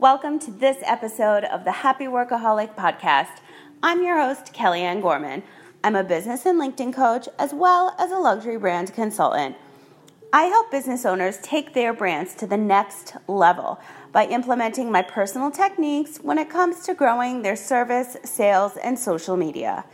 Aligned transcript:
Welcome 0.00 0.38
to 0.38 0.50
this 0.50 0.78
episode 0.84 1.44
of 1.44 1.64
the 1.64 1.72
Happy 1.72 2.06
Workaholic 2.06 2.74
Podcast. 2.74 3.42
I'm 3.82 4.02
your 4.02 4.18
host, 4.18 4.54
Kellyanne 4.54 5.02
Gorman. 5.02 5.42
I'm 5.84 5.94
a 5.94 6.02
business 6.02 6.46
and 6.46 6.58
LinkedIn 6.58 6.94
coach 6.94 7.28
as 7.38 7.52
well 7.52 7.94
as 7.98 8.10
a 8.10 8.16
luxury 8.16 8.56
brand 8.56 8.94
consultant. 8.94 9.56
I 10.32 10.44
help 10.44 10.70
business 10.70 11.04
owners 11.04 11.36
take 11.42 11.74
their 11.74 11.92
brands 11.92 12.34
to 12.36 12.46
the 12.46 12.56
next 12.56 13.14
level 13.28 13.78
by 14.10 14.24
implementing 14.24 14.90
my 14.90 15.02
personal 15.02 15.50
techniques 15.50 16.16
when 16.22 16.38
it 16.38 16.48
comes 16.48 16.80
to 16.86 16.94
growing 16.94 17.42
their 17.42 17.54
service, 17.54 18.16
sales, 18.24 18.78
and 18.78 18.98
social 18.98 19.36
media. 19.36 19.84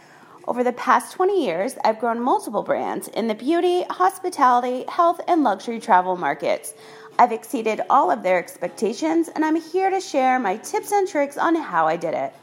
Over 0.46 0.62
the 0.62 0.72
past 0.74 1.16
20 1.16 1.44
years, 1.44 1.74
I've 1.82 1.98
grown 1.98 2.20
multiple 2.20 2.62
brands 2.62 3.08
in 3.08 3.26
the 3.26 3.34
beauty, 3.34 3.82
hospitality, 3.90 4.84
health, 4.86 5.20
and 5.26 5.42
luxury 5.42 5.80
travel 5.80 6.16
markets. 6.16 6.74
I've 7.18 7.32
exceeded 7.32 7.80
all 7.88 8.10
of 8.10 8.22
their 8.22 8.38
expectations, 8.38 9.28
and 9.28 9.44
I'm 9.44 9.56
here 9.56 9.90
to 9.90 10.00
share 10.00 10.38
my 10.38 10.56
tips 10.58 10.92
and 10.92 11.08
tricks 11.08 11.38
on 11.38 11.54
how 11.54 11.86
I 11.86 11.96
did 11.96 12.14
it. 12.14 12.34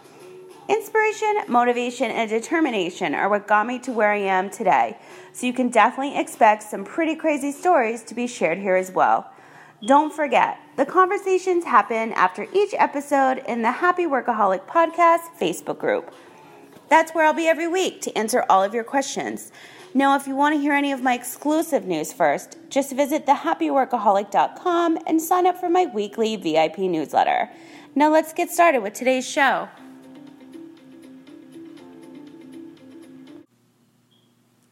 Inspiration, 0.67 1.43
motivation, 1.47 2.09
and 2.09 2.29
determination 2.29 3.13
are 3.13 3.29
what 3.29 3.47
got 3.47 3.67
me 3.67 3.79
to 3.79 3.91
where 3.91 4.11
I 4.11 4.19
am 4.19 4.49
today, 4.49 4.97
so 5.33 5.45
you 5.45 5.53
can 5.53 5.69
definitely 5.69 6.17
expect 6.17 6.63
some 6.63 6.85
pretty 6.85 7.15
crazy 7.15 7.51
stories 7.51 8.01
to 8.03 8.15
be 8.15 8.27
shared 8.27 8.57
here 8.57 8.75
as 8.75 8.91
well. 8.91 9.29
Don't 9.85 10.13
forget, 10.13 10.57
the 10.77 10.85
conversations 10.85 11.65
happen 11.65 12.13
after 12.13 12.47
each 12.53 12.73
episode 12.77 13.43
in 13.47 13.61
the 13.61 13.71
Happy 13.71 14.05
Workaholic 14.05 14.65
Podcast 14.65 15.37
Facebook 15.39 15.77
group. 15.77 16.13
That's 16.87 17.11
where 17.13 17.25
I'll 17.25 17.33
be 17.33 17.47
every 17.47 17.67
week 17.67 18.01
to 18.01 18.17
answer 18.17 18.45
all 18.49 18.63
of 18.63 18.73
your 18.73 18.85
questions. 18.85 19.51
Now, 19.95 20.15
if 20.15 20.25
you 20.25 20.35
want 20.35 20.55
to 20.55 20.59
hear 20.59 20.73
any 20.73 20.91
of 20.91 21.03
my 21.03 21.13
exclusive 21.13 21.85
news 21.85 22.11
first, 22.11 22.57
just 22.67 22.93
visit 22.93 23.27
thehappyworkaholic.com 23.27 24.97
and 25.05 25.21
sign 25.21 25.45
up 25.45 25.59
for 25.59 25.69
my 25.69 25.85
weekly 25.85 26.35
VIP 26.35 26.79
newsletter. 26.79 27.51
Now, 27.93 28.11
let's 28.11 28.33
get 28.33 28.49
started 28.49 28.81
with 28.81 28.93
today's 28.93 29.29
show. 29.29 29.69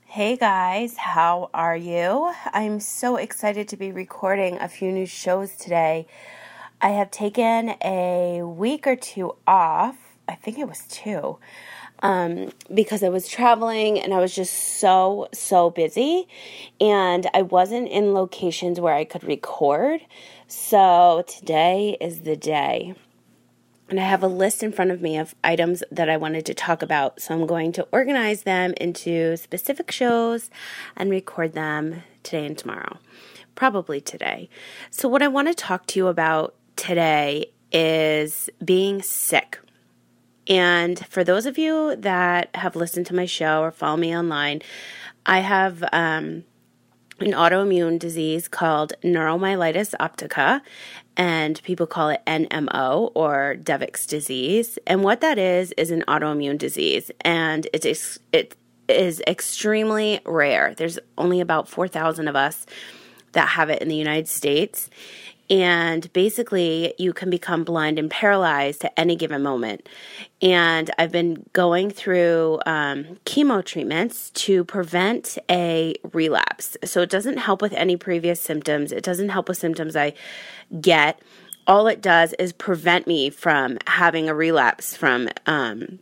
Hey 0.05 0.37
guys, 0.37 0.97
how 0.97 1.51
are 1.53 1.77
you? 1.77 2.33
I'm 2.51 2.79
so 2.79 3.15
excited 3.15 3.67
to 3.69 3.77
be 3.77 3.91
recording 3.91 4.57
a 4.57 4.67
few 4.67 4.91
new 4.91 5.05
shows 5.05 5.55
today. 5.55 6.07
I 6.81 6.89
have 6.89 7.11
taken 7.11 7.75
a 7.83 8.41
week 8.41 8.87
or 8.87 8.95
two 8.95 9.35
off. 9.45 9.97
I 10.27 10.33
think 10.33 10.57
it 10.57 10.67
was 10.67 10.85
two. 10.87 11.37
Um, 12.03 12.51
because 12.73 13.03
I 13.03 13.09
was 13.09 13.27
traveling 13.27 13.99
and 13.99 14.11
I 14.13 14.19
was 14.19 14.33
just 14.33 14.79
so, 14.79 15.27
so 15.33 15.69
busy. 15.69 16.27
And 16.79 17.29
I 17.33 17.43
wasn't 17.43 17.89
in 17.89 18.13
locations 18.13 18.79
where 18.79 18.95
I 18.95 19.03
could 19.03 19.23
record. 19.23 20.01
So 20.47 21.23
today 21.27 21.97
is 22.01 22.21
the 22.21 22.35
day 22.35 22.95
and 23.91 23.99
I 23.99 24.03
have 24.03 24.23
a 24.23 24.27
list 24.27 24.63
in 24.63 24.71
front 24.71 24.89
of 24.91 25.01
me 25.01 25.17
of 25.17 25.35
items 25.43 25.83
that 25.91 26.09
I 26.09 26.15
wanted 26.15 26.45
to 26.45 26.53
talk 26.53 26.81
about. 26.81 27.21
So 27.21 27.35
I'm 27.35 27.45
going 27.45 27.73
to 27.73 27.87
organize 27.91 28.43
them 28.43 28.73
into 28.77 29.35
specific 29.35 29.91
shows 29.91 30.49
and 30.95 31.11
record 31.11 31.53
them 31.53 32.03
today 32.23 32.45
and 32.45 32.57
tomorrow. 32.57 32.99
Probably 33.53 33.99
today. 33.99 34.49
So, 34.89 35.09
what 35.09 35.21
I 35.21 35.27
want 35.27 35.49
to 35.49 35.53
talk 35.53 35.85
to 35.87 35.99
you 35.99 36.07
about 36.07 36.55
today 36.77 37.51
is 37.71 38.49
being 38.63 39.01
sick. 39.01 39.59
And 40.47 41.05
for 41.07 41.23
those 41.23 41.45
of 41.45 41.57
you 41.57 41.95
that 41.97 42.49
have 42.55 42.75
listened 42.75 43.05
to 43.07 43.15
my 43.15 43.25
show 43.25 43.61
or 43.61 43.71
follow 43.71 43.97
me 43.97 44.15
online, 44.15 44.61
I 45.25 45.39
have 45.39 45.83
um, 45.91 46.43
an 47.19 47.33
autoimmune 47.33 47.99
disease 47.99 48.47
called 48.47 48.93
neuromyelitis 49.03 49.93
optica, 49.99 50.61
and 51.15 51.61
people 51.63 51.85
call 51.85 52.09
it 52.09 52.21
NMO 52.25 53.11
or 53.13 53.55
Devic's 53.61 54.05
disease. 54.05 54.79
And 54.87 55.03
what 55.03 55.21
that 55.21 55.37
is 55.37 55.71
is 55.73 55.91
an 55.91 56.03
autoimmune 56.07 56.57
disease, 56.57 57.11
and 57.21 57.67
it's 57.73 58.19
it 58.31 58.55
is 58.87 59.21
extremely 59.27 60.19
rare. 60.25 60.73
There's 60.75 60.99
only 61.17 61.39
about 61.39 61.67
four 61.67 61.87
thousand 61.87 62.27
of 62.27 62.35
us 62.35 62.65
that 63.33 63.49
have 63.49 63.69
it 63.69 63.81
in 63.81 63.87
the 63.87 63.95
United 63.95 64.27
States, 64.27 64.89
and 65.51 66.11
basically, 66.13 66.93
you 66.97 67.11
can 67.11 67.29
become 67.29 67.65
blind 67.65 67.99
and 67.99 68.09
paralyzed 68.09 68.85
at 68.85 68.93
any 68.95 69.17
given 69.17 69.43
moment. 69.43 69.89
And 70.41 70.89
I've 70.97 71.11
been 71.11 71.45
going 71.51 71.91
through 71.91 72.61
um, 72.65 73.19
chemo 73.25 73.63
treatments 73.63 74.29
to 74.29 74.63
prevent 74.63 75.37
a 75.49 75.95
relapse. 76.13 76.77
So 76.85 77.01
it 77.01 77.09
doesn't 77.09 77.35
help 77.35 77.61
with 77.61 77.73
any 77.73 77.97
previous 77.97 78.39
symptoms, 78.39 78.93
it 78.93 79.03
doesn't 79.03 79.27
help 79.27 79.49
with 79.49 79.57
symptoms 79.57 79.97
I 79.97 80.13
get. 80.79 81.21
All 81.67 81.87
it 81.87 82.01
does 82.01 82.33
is 82.39 82.53
prevent 82.53 83.05
me 83.05 83.29
from 83.29 83.77
having 83.87 84.29
a 84.29 84.33
relapse 84.33 84.95
from. 84.95 85.27
Um, 85.45 85.99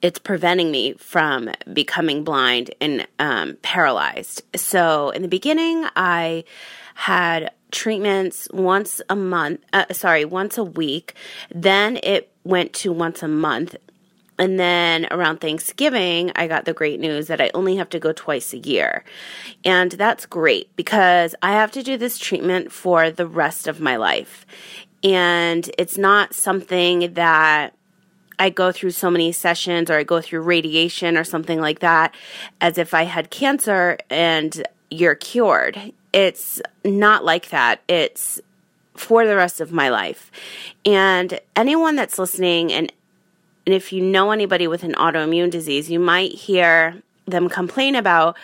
it's 0.00 0.18
preventing 0.18 0.70
me 0.70 0.94
from 0.94 1.50
becoming 1.72 2.24
blind 2.24 2.74
and 2.80 3.06
um, 3.18 3.56
paralyzed. 3.62 4.42
So, 4.56 5.10
in 5.10 5.22
the 5.22 5.28
beginning, 5.28 5.86
I 5.96 6.44
had 6.94 7.52
treatments 7.70 8.48
once 8.52 9.00
a 9.08 9.16
month, 9.16 9.60
uh, 9.72 9.86
sorry, 9.92 10.24
once 10.24 10.58
a 10.58 10.64
week. 10.64 11.14
Then 11.54 11.98
it 12.02 12.30
went 12.44 12.72
to 12.74 12.92
once 12.92 13.22
a 13.22 13.28
month. 13.28 13.76
And 14.38 14.58
then 14.58 15.06
around 15.10 15.40
Thanksgiving, 15.40 16.32
I 16.34 16.46
got 16.48 16.64
the 16.64 16.72
great 16.72 16.98
news 17.00 17.28
that 17.28 17.40
I 17.40 17.50
only 17.54 17.76
have 17.76 17.90
to 17.90 17.98
go 17.98 18.12
twice 18.12 18.52
a 18.52 18.58
year. 18.58 19.04
And 19.64 19.92
that's 19.92 20.26
great 20.26 20.74
because 20.76 21.34
I 21.42 21.52
have 21.52 21.70
to 21.72 21.82
do 21.82 21.96
this 21.96 22.18
treatment 22.18 22.72
for 22.72 23.10
the 23.10 23.26
rest 23.26 23.68
of 23.68 23.80
my 23.80 23.96
life. 23.96 24.46
And 25.04 25.70
it's 25.78 25.98
not 25.98 26.34
something 26.34 27.14
that 27.14 27.74
I 28.38 28.50
go 28.50 28.72
through 28.72 28.92
so 28.92 29.10
many 29.10 29.32
sessions 29.32 29.90
or 29.90 29.94
I 29.94 30.04
go 30.04 30.20
through 30.20 30.40
radiation 30.42 31.16
or 31.16 31.24
something 31.24 31.60
like 31.60 31.80
that 31.80 32.14
as 32.60 32.78
if 32.78 32.94
I 32.94 33.04
had 33.04 33.30
cancer 33.30 33.98
and 34.10 34.66
you're 34.90 35.14
cured. 35.14 35.92
It's 36.12 36.60
not 36.84 37.24
like 37.24 37.48
that. 37.50 37.80
It's 37.88 38.40
for 38.94 39.26
the 39.26 39.36
rest 39.36 39.60
of 39.60 39.72
my 39.72 39.88
life. 39.88 40.30
And 40.84 41.40
anyone 41.56 41.96
that's 41.96 42.18
listening, 42.18 42.72
and, 42.72 42.92
and 43.66 43.74
if 43.74 43.92
you 43.92 44.02
know 44.02 44.30
anybody 44.30 44.66
with 44.66 44.82
an 44.82 44.94
autoimmune 44.94 45.50
disease, 45.50 45.90
you 45.90 45.98
might 45.98 46.32
hear 46.32 47.02
them 47.26 47.48
complain 47.48 47.94
about, 47.94 48.36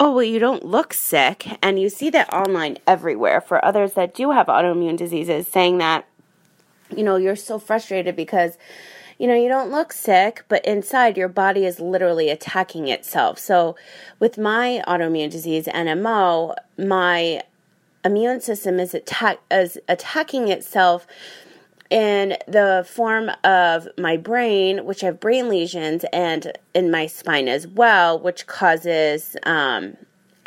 oh, 0.00 0.12
well, 0.12 0.24
you 0.24 0.38
don't 0.38 0.64
look 0.64 0.92
sick. 0.92 1.46
And 1.62 1.80
you 1.80 1.88
see 1.88 2.10
that 2.10 2.32
online 2.32 2.78
everywhere 2.86 3.40
for 3.40 3.64
others 3.64 3.92
that 3.92 4.14
do 4.14 4.32
have 4.32 4.46
autoimmune 4.46 4.96
diseases 4.96 5.46
saying 5.46 5.78
that, 5.78 6.06
you 6.96 7.04
know, 7.04 7.16
you're 7.16 7.36
so 7.36 7.58
frustrated 7.58 8.16
because 8.16 8.58
you 9.18 9.26
know, 9.26 9.34
you 9.34 9.48
don't 9.48 9.70
look 9.70 9.92
sick, 9.92 10.44
but 10.48 10.64
inside 10.64 11.16
your 11.16 11.28
body 11.28 11.64
is 11.64 11.80
literally 11.80 12.30
attacking 12.30 12.88
itself. 12.88 13.38
So, 13.38 13.76
with 14.18 14.38
my 14.38 14.82
autoimmune 14.86 15.30
disease, 15.30 15.66
NMO, 15.66 16.54
my 16.78 17.42
immune 18.04 18.40
system 18.40 18.80
is, 18.80 18.94
attack- 18.94 19.40
is 19.50 19.78
attacking 19.88 20.48
itself 20.48 21.06
in 21.90 22.38
the 22.48 22.86
form 22.88 23.30
of 23.44 23.86
my 23.98 24.16
brain, 24.16 24.86
which 24.86 25.02
have 25.02 25.20
brain 25.20 25.48
lesions, 25.48 26.04
and 26.12 26.52
in 26.74 26.90
my 26.90 27.06
spine 27.06 27.48
as 27.48 27.66
well, 27.66 28.18
which 28.18 28.46
causes 28.46 29.36
um, 29.42 29.96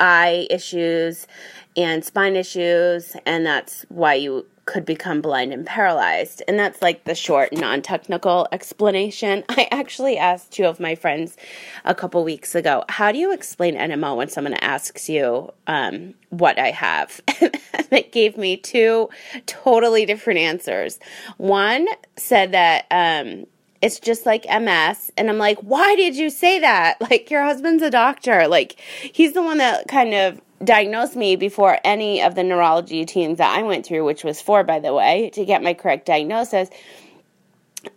eye 0.00 0.46
issues 0.50 1.28
and 1.76 2.04
spine 2.04 2.34
issues, 2.34 3.16
and 3.24 3.46
that's 3.46 3.86
why 3.88 4.14
you 4.14 4.46
could 4.66 4.84
become 4.84 5.20
blind 5.20 5.52
and 5.52 5.64
paralyzed. 5.64 6.42
And 6.46 6.58
that's 6.58 6.82
like 6.82 7.04
the 7.04 7.14
short, 7.14 7.52
non 7.52 7.82
technical 7.82 8.46
explanation. 8.52 9.44
I 9.48 9.68
actually 9.70 10.18
asked 10.18 10.52
two 10.52 10.64
of 10.64 10.80
my 10.80 10.94
friends 10.94 11.36
a 11.84 11.94
couple 11.94 12.22
weeks 12.24 12.54
ago, 12.54 12.84
How 12.88 13.12
do 13.12 13.18
you 13.18 13.32
explain 13.32 13.76
NMO 13.76 14.16
when 14.16 14.28
someone 14.28 14.54
asks 14.54 15.08
you 15.08 15.52
um, 15.66 16.14
what 16.30 16.58
I 16.58 16.72
have? 16.72 17.20
and 17.40 17.92
it 17.92 18.12
gave 18.12 18.36
me 18.36 18.56
two 18.56 19.08
totally 19.46 20.04
different 20.04 20.40
answers. 20.40 20.98
One 21.38 21.86
said 22.16 22.52
that, 22.52 22.86
um, 22.90 23.46
it's 23.82 24.00
just 24.00 24.26
like 24.26 24.46
MS. 24.46 25.12
And 25.16 25.28
I'm 25.28 25.38
like, 25.38 25.58
why 25.60 25.94
did 25.96 26.16
you 26.16 26.30
say 26.30 26.60
that? 26.60 26.96
Like, 27.06 27.30
your 27.30 27.44
husband's 27.44 27.84
a 27.84 27.90
doctor. 27.90 28.48
Like, 28.48 28.80
he's 29.12 29.32
the 29.32 29.42
one 29.42 29.58
that 29.58 29.86
kind 29.86 30.12
of 30.12 30.40
diagnosed 30.64 31.16
me 31.16 31.36
before 31.36 31.78
any 31.84 32.22
of 32.22 32.34
the 32.34 32.42
neurology 32.42 33.04
teams 33.04 33.38
that 33.38 33.56
I 33.56 33.62
went 33.62 33.86
through, 33.86 34.04
which 34.04 34.24
was 34.24 34.40
four, 34.40 34.64
by 34.64 34.80
the 34.80 34.94
way, 34.94 35.30
to 35.30 35.44
get 35.44 35.62
my 35.62 35.74
correct 35.74 36.06
diagnosis. 36.06 36.70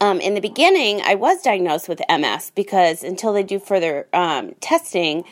Um, 0.01 0.19
in 0.19 0.35
the 0.35 0.41
beginning, 0.41 1.01
I 1.01 1.15
was 1.15 1.41
diagnosed 1.41 1.89
with 1.89 2.01
MS 2.09 2.51
because 2.55 3.03
until 3.03 3.33
they 3.33 3.43
do 3.43 3.59
further 3.59 4.07
um, 4.13 4.53
testing, 4.61 5.23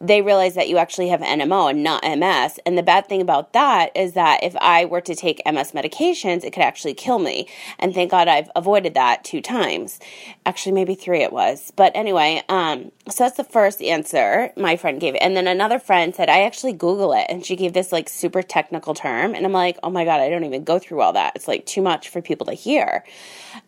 they 0.00 0.22
realize 0.22 0.54
that 0.54 0.68
you 0.68 0.78
actually 0.78 1.08
have 1.08 1.20
NMO 1.20 1.70
and 1.70 1.82
not 1.82 2.02
MS. 2.02 2.58
And 2.66 2.76
the 2.76 2.82
bad 2.82 3.06
thing 3.08 3.20
about 3.20 3.52
that 3.52 3.90
is 3.96 4.14
that 4.14 4.42
if 4.42 4.56
I 4.56 4.84
were 4.84 5.00
to 5.00 5.14
take 5.14 5.40
MS 5.46 5.72
medications, 5.72 6.44
it 6.44 6.52
could 6.52 6.62
actually 6.62 6.94
kill 6.94 7.18
me. 7.18 7.48
And 7.78 7.94
thank 7.94 8.10
God 8.10 8.28
I've 8.28 8.50
avoided 8.56 8.94
that 8.94 9.24
two 9.24 9.40
times. 9.40 10.00
Actually, 10.44 10.72
maybe 10.72 10.94
three 10.94 11.22
it 11.22 11.32
was. 11.32 11.72
But 11.76 11.92
anyway, 11.94 12.42
um, 12.48 12.90
so 13.08 13.24
that's 13.24 13.36
the 13.36 13.44
first 13.44 13.80
answer 13.82 14.52
my 14.56 14.76
friend 14.76 15.00
gave. 15.00 15.14
And 15.20 15.36
then 15.36 15.46
another 15.46 15.78
friend 15.78 16.14
said, 16.14 16.28
I 16.28 16.42
actually 16.42 16.72
Google 16.72 17.12
it. 17.12 17.26
And 17.28 17.44
she 17.44 17.56
gave 17.56 17.72
this 17.72 17.92
like 17.92 18.08
super 18.08 18.42
technical 18.42 18.94
term. 18.94 19.34
And 19.34 19.46
I'm 19.46 19.52
like, 19.52 19.78
oh 19.82 19.90
my 19.90 20.04
God, 20.04 20.20
I 20.20 20.28
don't 20.28 20.44
even 20.44 20.64
go 20.64 20.78
through 20.78 21.00
all 21.00 21.12
that. 21.12 21.36
It's 21.36 21.48
like 21.48 21.66
too 21.66 21.82
much 21.82 22.08
for 22.08 22.20
people 22.20 22.46
to 22.46 22.54
hear. 22.54 23.04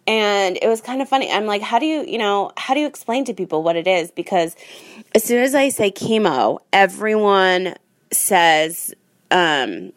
And 0.08 0.25
it 0.61 0.69
was 0.69 0.81
kind 0.81 1.02
of 1.02 1.08
funny. 1.08 1.31
I'm 1.31 1.46
like, 1.46 1.62
how 1.62 1.78
do 1.78 1.87
you, 1.87 2.05
you 2.05 2.19
know, 2.19 2.52
how 2.56 2.75
do 2.75 2.81
you 2.81 2.87
explain 2.87 3.25
to 3.26 3.34
people 3.34 3.62
what 3.62 3.76
it 3.76 3.87
is? 3.87 4.11
Because 4.11 4.56
as 5.14 5.25
soon 5.25 5.43
as 5.43 5.55
I 5.55 5.69
say 5.69 5.90
chemo, 5.90 6.61
everyone 6.73 7.75
says 8.12 8.94
um, 9.31 9.93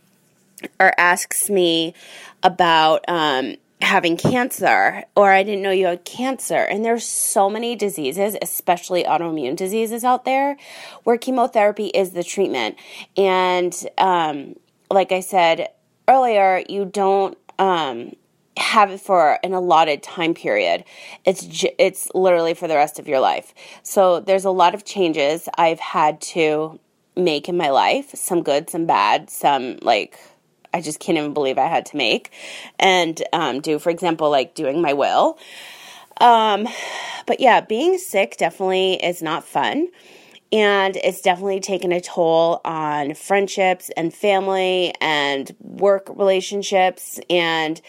or 0.80 0.94
asks 0.98 1.50
me 1.50 1.94
about 2.44 3.06
um, 3.08 3.56
having 3.82 4.18
cancer 4.18 5.04
or 5.16 5.32
I 5.32 5.44
didn't 5.44 5.62
know 5.62 5.72
you 5.72 5.88
had 5.88 6.06
cancer. 6.06 6.56
And 6.58 6.84
there's 6.84 7.06
so 7.06 7.50
many 7.50 7.76
diseases, 7.76 8.36
especially 8.42 9.04
autoimmune 9.04 9.56
diseases 9.56 10.04
out 10.04 10.26
there, 10.26 10.58
where 11.04 11.18
chemotherapy 11.18 11.88
is 11.88 12.12
the 12.12 12.24
treatment. 12.24 12.76
And 13.16 13.74
um, 13.98 14.56
like 14.92 15.12
I 15.12 15.22
said 15.22 15.70
earlier, 16.08 16.64
you 16.68 16.86
don't 16.86 17.38
um, 17.58 18.14
have 18.60 18.92
it 18.92 19.02
for 19.02 19.40
an 19.44 19.54
allotted 19.54 20.04
time 20.04 20.34
period. 20.34 20.84
It's 21.26 21.46
j- 21.46 21.76
it's 21.78 22.10
literally 22.14 22.54
for 22.54 22.68
the 22.68 22.76
rest 22.76 23.00
of 23.00 23.08
your 23.08 23.20
life. 23.20 23.54
So 23.84 24.20
there's 24.20 24.46
a 24.46 24.52
lot 24.52 24.76
of 24.76 24.86
changes 24.86 25.48
I've 25.58 25.80
had 25.80 26.22
to 26.22 26.80
make 27.16 27.50
in 27.50 27.58
my 27.58 27.70
life, 27.70 28.12
some 28.16 28.44
good, 28.44 28.70
some 28.70 28.86
bad, 28.86 29.30
some 29.30 29.78
like 29.82 30.20
I 30.74 30.82
just 30.82 31.00
can't 31.00 31.18
even 31.18 31.34
believe 31.34 31.58
I 31.58 31.68
had 31.68 31.86
to 31.88 31.98
make 31.98 32.32
and 32.78 33.22
um, 33.34 33.62
do. 33.62 33.80
For 33.80 33.90
example, 33.90 34.30
like 34.30 34.54
doing 34.56 34.82
my 34.82 34.94
will. 34.94 35.40
Um, 36.22 36.68
but 37.26 37.40
yeah, 37.40 37.62
being 37.62 37.98
sick 37.98 38.38
definitely 38.38 38.94
is 38.96 39.22
not 39.22 39.44
fun. 39.44 39.88
And 40.52 40.96
it's 40.98 41.22
definitely 41.22 41.60
taken 41.60 41.92
a 41.92 42.02
toll 42.02 42.60
on 42.66 43.14
friendships 43.14 43.92
and 43.96 44.14
family 44.14 44.94
and 45.00 45.56
work 45.60 46.10
relationships 46.10 47.20
and 47.30 47.80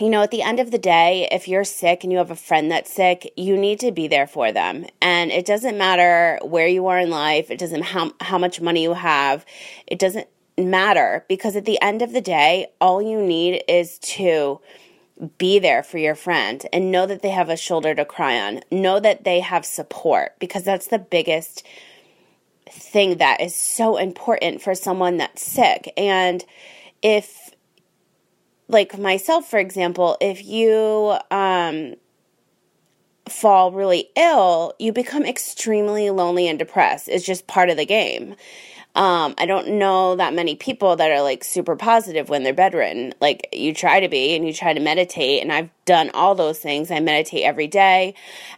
you 0.00 0.10
know, 0.10 0.22
at 0.22 0.30
the 0.30 0.42
end 0.42 0.60
of 0.60 0.70
the 0.70 0.78
day, 0.78 1.28
if 1.30 1.48
you're 1.48 1.64
sick 1.64 2.02
and 2.02 2.12
you 2.12 2.18
have 2.18 2.30
a 2.30 2.36
friend 2.36 2.70
that's 2.70 2.92
sick, 2.92 3.32
you 3.36 3.56
need 3.56 3.80
to 3.80 3.92
be 3.92 4.08
there 4.08 4.26
for 4.26 4.52
them. 4.52 4.86
And 5.00 5.30
it 5.30 5.46
doesn't 5.46 5.76
matter 5.76 6.38
where 6.42 6.66
you 6.66 6.86
are 6.86 6.98
in 6.98 7.10
life, 7.10 7.50
it 7.50 7.58
doesn't 7.58 7.82
how 7.82 8.12
how 8.20 8.38
much 8.38 8.60
money 8.60 8.82
you 8.82 8.94
have. 8.94 9.44
It 9.86 9.98
doesn't 9.98 10.28
matter 10.56 11.24
because 11.28 11.56
at 11.56 11.64
the 11.64 11.80
end 11.80 12.02
of 12.02 12.12
the 12.12 12.20
day, 12.20 12.68
all 12.80 13.00
you 13.00 13.20
need 13.20 13.62
is 13.68 13.98
to 13.98 14.60
be 15.38 15.58
there 15.58 15.82
for 15.82 15.98
your 15.98 16.14
friend 16.14 16.64
and 16.72 16.90
know 16.90 17.06
that 17.06 17.22
they 17.22 17.30
have 17.30 17.50
a 17.50 17.56
shoulder 17.56 17.94
to 17.94 18.04
cry 18.04 18.40
on. 18.40 18.60
Know 18.70 19.00
that 19.00 19.24
they 19.24 19.40
have 19.40 19.64
support 19.64 20.38
because 20.38 20.62
that's 20.62 20.86
the 20.86 20.98
biggest 20.98 21.66
thing 22.70 23.18
that 23.18 23.40
is 23.40 23.54
so 23.54 23.96
important 23.96 24.62
for 24.62 24.74
someone 24.74 25.18
that's 25.18 25.42
sick. 25.42 25.92
And 25.96 26.44
if 27.02 27.50
like 28.70 28.98
myself, 28.98 29.48
for 29.48 29.58
example, 29.58 30.16
if 30.20 30.44
you 30.44 31.16
um, 31.30 31.94
fall 33.28 33.72
really 33.72 34.10
ill, 34.16 34.74
you 34.78 34.92
become 34.92 35.24
extremely 35.24 36.10
lonely 36.10 36.48
and 36.48 36.58
depressed. 36.58 37.08
It's 37.08 37.24
just 37.24 37.46
part 37.46 37.70
of 37.70 37.76
the 37.76 37.86
game. 37.86 38.36
Um, 38.96 39.34
I 39.38 39.46
don't 39.46 39.78
know 39.78 40.16
that 40.16 40.34
many 40.34 40.56
people 40.56 40.96
that 40.96 41.12
are 41.12 41.22
like 41.22 41.44
super 41.44 41.76
positive 41.76 42.28
when 42.28 42.42
they're 42.42 42.52
bedridden. 42.52 43.14
Like 43.20 43.48
you 43.52 43.72
try 43.72 44.00
to 44.00 44.08
be 44.08 44.34
and 44.34 44.46
you 44.46 44.52
try 44.52 44.72
to 44.72 44.80
meditate, 44.80 45.42
and 45.42 45.52
I've 45.52 45.70
done 45.84 46.10
all 46.12 46.34
those 46.34 46.58
things. 46.58 46.90
I 46.90 46.98
meditate 46.98 47.44
every 47.44 47.68
day, 47.68 48.14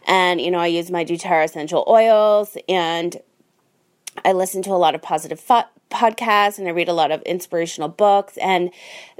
and 0.07 0.41
you 0.41 0.49
know 0.49 0.59
I 0.59 0.67
use 0.67 0.89
my 0.89 1.05
doTERRA 1.05 1.45
essential 1.45 1.83
oils, 1.87 2.57
and 2.67 3.15
I 4.25 4.31
listen 4.31 4.63
to 4.63 4.71
a 4.71 4.73
lot 4.73 4.95
of 4.95 5.03
positive 5.03 5.39
thought 5.39 5.71
podcasts 5.93 6.57
and 6.57 6.67
I 6.67 6.71
read 6.71 6.89
a 6.89 6.93
lot 6.93 7.11
of 7.11 7.21
inspirational 7.21 7.89
books, 7.89 8.37
and 8.37 8.71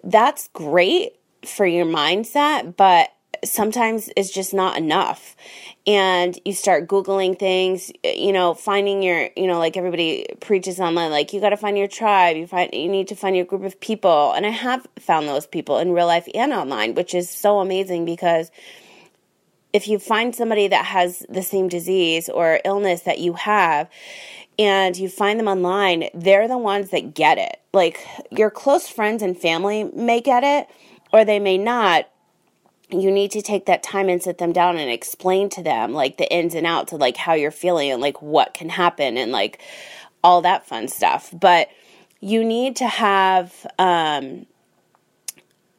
that's 0.03 0.49
great 0.49 1.13
for 1.45 1.65
your 1.65 1.85
mindset, 1.85 2.75
but 2.75 3.09
sometimes 3.43 4.09
it's 4.15 4.31
just 4.31 4.53
not 4.53 4.77
enough. 4.77 5.35
And 5.85 6.37
you 6.45 6.53
start 6.53 6.87
Googling 6.87 7.37
things, 7.37 7.91
you 8.03 8.31
know, 8.31 8.53
finding 8.53 9.03
your, 9.03 9.29
you 9.35 9.47
know, 9.47 9.59
like 9.59 9.75
everybody 9.75 10.25
preaches 10.39 10.79
online, 10.79 11.11
like 11.11 11.33
you 11.33 11.41
got 11.41 11.49
to 11.49 11.57
find 11.57 11.77
your 11.77 11.87
tribe, 11.87 12.37
you 12.37 12.47
find, 12.47 12.73
you 12.73 12.87
need 12.87 13.09
to 13.09 13.15
find 13.15 13.35
your 13.35 13.45
group 13.45 13.63
of 13.63 13.79
people. 13.79 14.31
And 14.33 14.45
I 14.45 14.49
have 14.49 14.87
found 14.99 15.27
those 15.27 15.45
people 15.45 15.79
in 15.79 15.91
real 15.91 16.07
life 16.07 16.27
and 16.33 16.53
online, 16.53 16.95
which 16.95 17.13
is 17.13 17.29
so 17.29 17.59
amazing 17.59 18.05
because 18.05 18.51
if 19.73 19.87
you 19.87 19.99
find 19.99 20.35
somebody 20.35 20.67
that 20.67 20.85
has 20.85 21.25
the 21.29 21.41
same 21.41 21.67
disease 21.67 22.29
or 22.29 22.59
illness 22.63 23.01
that 23.01 23.19
you 23.19 23.33
have, 23.33 23.89
and 24.59 24.97
you 24.97 25.09
find 25.09 25.39
them 25.39 25.47
online, 25.47 26.09
they're 26.13 26.47
the 26.47 26.57
ones 26.57 26.89
that 26.89 27.13
get 27.13 27.37
it. 27.37 27.59
Like 27.73 28.05
your 28.31 28.49
close 28.49 28.87
friends 28.87 29.21
and 29.23 29.37
family 29.37 29.85
may 29.85 30.21
get 30.21 30.43
it, 30.43 30.67
or 31.11 31.25
they 31.25 31.39
may 31.39 31.57
not. 31.57 32.09
You 32.89 33.09
need 33.09 33.31
to 33.31 33.41
take 33.41 33.65
that 33.65 33.81
time 33.81 34.07
and 34.07 34.21
sit 34.21 34.37
them 34.37 34.53
down 34.53 34.77
and 34.77 34.91
explain 34.91 35.49
to 35.49 35.63
them 35.63 35.93
like 35.93 36.17
the 36.17 36.31
ins 36.31 36.53
and 36.53 36.67
outs 36.67 36.93
of 36.93 36.99
like 36.99 37.17
how 37.17 37.33
you're 37.33 37.49
feeling 37.49 37.91
and 37.91 38.01
like 38.01 38.21
what 38.21 38.53
can 38.53 38.69
happen 38.69 39.17
and 39.17 39.31
like 39.31 39.59
all 40.23 40.41
that 40.43 40.67
fun 40.67 40.87
stuff. 40.87 41.33
But 41.33 41.69
you 42.19 42.43
need 42.43 42.75
to 42.77 42.87
have 42.87 43.65
um, 43.79 44.45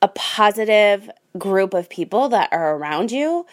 a 0.04 0.08
positive 0.08 1.10
group 1.38 1.72
of 1.72 1.88
people 1.88 2.28
that 2.28 2.52
are 2.52 2.76
around 2.76 3.10
you 3.10 3.46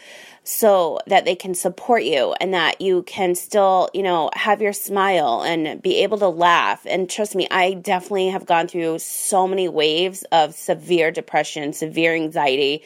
so 0.44 1.00
that 1.08 1.24
they 1.24 1.34
can 1.34 1.56
support 1.56 2.04
you 2.04 2.36
and 2.42 2.54
that 2.54 2.82
you 2.82 3.04
can 3.04 3.36
still, 3.36 3.90
you 3.94 4.04
know, 4.04 4.30
have 4.34 4.62
your 4.62 4.74
smile 4.74 5.44
and 5.44 5.82
be 5.82 6.04
able 6.04 6.18
to 6.18 6.28
laugh. 6.28 6.86
And 6.86 7.10
trust 7.10 7.36
me, 7.36 7.48
I 7.50 7.76
definitely 7.76 8.28
have 8.28 8.46
gone 8.46 8.68
through 8.68 9.00
so 9.00 9.48
many 9.48 9.70
waves 9.70 10.26
of 10.34 10.54
severe 10.54 11.10
depression, 11.10 11.72
severe 11.72 12.14
anxiety 12.14 12.84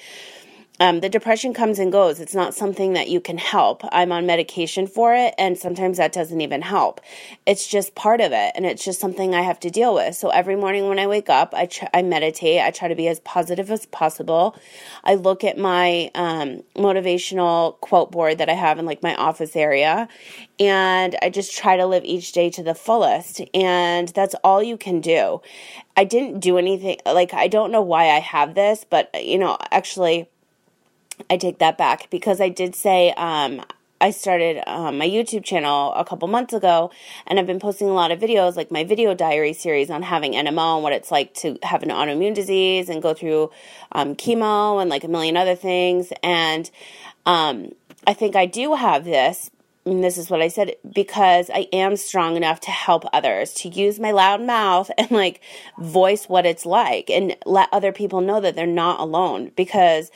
um, 0.80 1.00
the 1.00 1.08
depression 1.08 1.54
comes 1.54 1.80
and 1.80 1.92
goes. 1.92 2.20
It's 2.20 2.36
not 2.36 2.54
something 2.54 2.94
that 2.94 3.08
you 3.08 3.22
can 3.22 3.38
help. 3.38 3.82
I'm 3.94 4.12
on 4.12 4.26
medication 4.26 4.88
for 4.88 5.14
it, 5.16 5.34
and 5.38 5.58
sometimes 5.58 5.98
that 5.98 6.12
doesn't 6.12 6.42
even 6.42 6.62
help. 6.62 7.00
It's 7.46 7.66
just 7.66 7.96
part 7.96 8.20
of 8.20 8.34
it, 8.34 8.52
and 8.56 8.66
it's 8.66 8.84
just 8.84 9.00
something 9.00 9.34
I 9.34 9.42
have 9.42 9.60
to 9.62 9.70
deal 9.70 9.94
with. 9.94 10.16
So 10.16 10.30
every 10.30 10.58
morning 10.58 10.90
when 10.90 11.00
I 11.00 11.08
wake 11.08 11.30
up, 11.30 11.54
I 11.54 11.68
tr- 11.68 11.86
I 11.94 12.02
meditate. 12.02 12.60
I 12.62 12.72
try 12.72 12.90
to 12.90 12.96
be 12.96 13.08
as 13.08 13.22
positive 13.22 13.72
as 13.72 13.86
possible. 13.86 14.58
I 15.06 15.16
look 15.16 15.46
at 15.46 15.58
my 15.58 16.12
um, 16.14 16.64
motivational 16.76 17.80
quote 17.80 18.12
board 18.12 18.40
that 18.40 18.50
I 18.50 18.54
have 18.54 18.78
in 18.78 18.86
like 18.86 19.02
my 19.02 19.16
office 19.16 19.56
area, 19.56 20.10
and 20.60 21.16
I 21.22 21.30
just 21.30 21.56
try 21.56 21.78
to 21.78 21.86
live 21.86 22.04
each 22.04 22.34
day 22.34 22.50
to 22.50 22.64
the 22.64 22.76
fullest. 22.76 23.42
And 23.54 24.10
that's 24.10 24.36
all 24.44 24.62
you 24.62 24.76
can 24.76 25.00
do. 25.00 25.42
I 25.96 26.04
didn't 26.04 26.42
do 26.42 26.58
anything 26.58 26.98
like 27.06 27.34
I 27.34 27.48
don't 27.48 27.72
know 27.72 27.82
why 27.82 28.10
I 28.10 28.20
have 28.20 28.56
this, 28.56 28.86
but 28.90 29.10
you 29.24 29.38
know, 29.38 29.58
actually 29.72 30.28
I 31.30 31.38
take 31.38 31.60
that 31.60 31.78
back 31.78 32.10
because 32.10 32.42
I 32.42 32.50
did 32.50 32.76
say 32.76 33.12
um, 33.12 33.62
I 34.02 34.12
started 34.12 34.62
um, 34.68 34.98
my 34.98 35.08
YouTube 35.08 35.44
channel 35.44 35.94
a 35.94 36.04
couple 36.04 36.28
months 36.28 36.54
ago, 36.54 36.92
and 37.26 37.40
I've 37.40 37.48
been 37.48 37.60
posting 37.60 37.88
a 37.88 37.94
lot 37.94 38.12
of 38.12 38.20
videos, 38.20 38.56
like 38.56 38.70
my 38.70 38.84
video 38.84 39.14
diary 39.14 39.54
series 39.54 39.90
on 39.90 40.02
having 40.02 40.34
NMO 40.34 40.76
and 40.76 40.84
what 40.84 40.94
it's 40.94 41.12
like 41.12 41.34
to 41.36 41.58
have 41.64 41.82
an 41.82 41.90
autoimmune 41.90 42.36
disease 42.36 42.90
and 42.90 43.02
go 43.02 43.14
through 43.14 43.52
um, 43.94 44.16
chemo 44.16 44.82
and 44.82 44.90
like 44.90 45.04
a 45.04 45.08
million 45.08 45.38
other 45.38 45.56
things. 45.56 46.12
And 46.22 46.70
um, 47.26 47.72
I 48.06 48.14
think 48.14 48.36
I 48.36 48.46
do 48.46 48.76
have 48.76 49.06
this. 49.06 49.50
And 49.86 50.04
this 50.04 50.18
is 50.18 50.32
what 50.32 50.42
I 50.42 50.48
said 50.48 50.76
because 50.94 51.52
I 51.54 51.68
am 51.72 51.96
strong 51.96 52.36
enough 52.36 52.60
to 52.62 52.72
help 52.72 53.06
others, 53.14 53.54
to 53.56 53.70
use 53.70 54.00
my 54.00 54.12
loud 54.12 54.42
mouth 54.42 54.90
and 54.98 55.12
like 55.12 55.42
voice 55.78 56.28
what 56.28 56.46
it's 56.46 56.66
like 56.66 57.10
and 57.10 57.38
let 57.46 57.70
other 57.72 57.92
people 57.92 58.22
know 58.22 58.42
that 58.42 58.56
they're 58.56 58.66
not 58.66 59.00
alone. 59.00 59.52
Because 59.56 60.10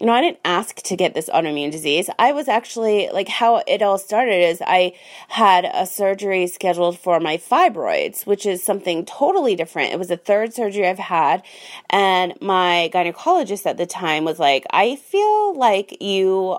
you 0.00 0.06
know, 0.06 0.12
I 0.12 0.20
didn't 0.20 0.38
ask 0.44 0.76
to 0.82 0.96
get 0.96 1.14
this 1.14 1.28
autoimmune 1.28 1.72
disease. 1.72 2.08
I 2.18 2.32
was 2.32 2.46
actually 2.46 3.08
like 3.12 3.26
how 3.26 3.62
it 3.66 3.82
all 3.82 3.98
started 3.98 4.48
is 4.48 4.62
I 4.64 4.92
had 5.28 5.64
a 5.64 5.86
surgery 5.86 6.46
scheduled 6.46 6.98
for 6.98 7.18
my 7.18 7.36
fibroids, 7.36 8.24
which 8.24 8.46
is 8.46 8.62
something 8.62 9.04
totally 9.04 9.56
different. 9.56 9.92
It 9.92 9.98
was 9.98 10.08
the 10.08 10.16
third 10.16 10.54
surgery 10.54 10.86
I've 10.86 11.00
had, 11.00 11.42
and 11.90 12.34
my 12.40 12.90
gynecologist 12.94 13.66
at 13.66 13.76
the 13.76 13.86
time 13.86 14.24
was 14.24 14.38
like, 14.38 14.66
"I 14.70 14.96
feel 14.96 15.58
like 15.58 16.00
you 16.00 16.58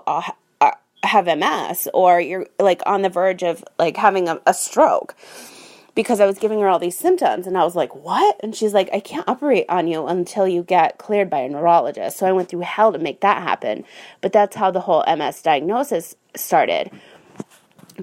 have 1.02 1.26
MS 1.26 1.88
or 1.94 2.20
you're 2.20 2.46
like 2.58 2.82
on 2.84 3.00
the 3.00 3.08
verge 3.08 3.42
of 3.42 3.64
like 3.78 3.96
having 3.96 4.28
a, 4.28 4.40
a 4.46 4.52
stroke." 4.52 5.16
Because 5.94 6.20
I 6.20 6.26
was 6.26 6.38
giving 6.38 6.60
her 6.60 6.68
all 6.68 6.78
these 6.78 6.98
symptoms. 6.98 7.46
And 7.46 7.56
I 7.56 7.64
was 7.64 7.74
like, 7.74 7.94
what? 7.94 8.36
And 8.40 8.54
she's 8.54 8.74
like, 8.74 8.88
I 8.92 9.00
can't 9.00 9.28
operate 9.28 9.66
on 9.68 9.88
you 9.88 10.06
until 10.06 10.46
you 10.46 10.62
get 10.62 10.98
cleared 10.98 11.30
by 11.30 11.40
a 11.40 11.48
neurologist. 11.48 12.18
So 12.18 12.26
I 12.26 12.32
went 12.32 12.48
through 12.48 12.60
hell 12.60 12.92
to 12.92 12.98
make 12.98 13.20
that 13.20 13.42
happen. 13.42 13.84
But 14.20 14.32
that's 14.32 14.56
how 14.56 14.70
the 14.70 14.80
whole 14.80 15.04
MS 15.06 15.42
diagnosis 15.42 16.16
started. 16.36 16.90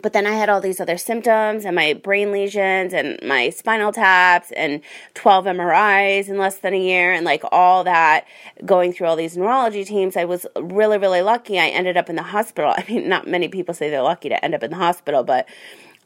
But 0.02 0.14
then 0.14 0.28
I 0.28 0.34
had 0.34 0.50
all 0.50 0.62
these 0.62 0.80
other 0.80 0.98
symptoms 0.98 1.66
and 1.66 1.76
my 1.76 1.94
brain 1.94 2.32
lesions 2.32 2.94
and 2.94 3.18
my 3.24 3.50
spinal 3.50 3.92
taps 3.92 4.52
and 4.52 4.82
12 5.16 5.46
MRIs 5.46 6.28
in 6.30 6.38
less 6.38 6.60
than 6.60 6.74
a 6.74 6.80
year 6.80 7.12
and 7.12 7.26
like 7.26 7.44
all 7.52 7.84
that 7.86 8.26
going 8.66 8.94
through 8.94 9.08
all 9.08 9.16
these 9.16 9.38
neurology 9.38 9.84
teams. 9.84 10.16
I 10.16 10.26
was 10.26 10.46
really, 10.56 10.98
really 10.98 11.22
lucky. 11.22 11.60
I 11.60 11.68
ended 11.70 11.98
up 11.98 12.10
in 12.10 12.16
the 12.16 12.24
hospital. 12.24 12.74
I 12.78 12.86
mean, 12.88 13.10
not 13.10 13.28
many 13.28 13.48
people 13.48 13.74
say 13.74 13.90
they're 13.90 14.02
lucky 14.02 14.30
to 14.30 14.44
end 14.44 14.54
up 14.54 14.64
in 14.64 14.72
the 14.72 14.78
hospital, 14.78 15.24
but 15.24 15.48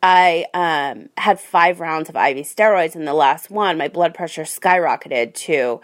I 0.03 0.46
um, 0.53 1.10
had 1.17 1.39
five 1.39 1.79
rounds 1.79 2.10
of 2.10 2.15
IV 2.15 2.38
steroids. 2.46 2.96
In 2.96 3.05
the 3.05 3.13
last 3.13 3.51
one, 3.51 3.77
my 3.77 3.88
blood 3.88 4.13
pressure 4.13 4.43
skyrocketed 4.43 5.34
to, 5.36 5.81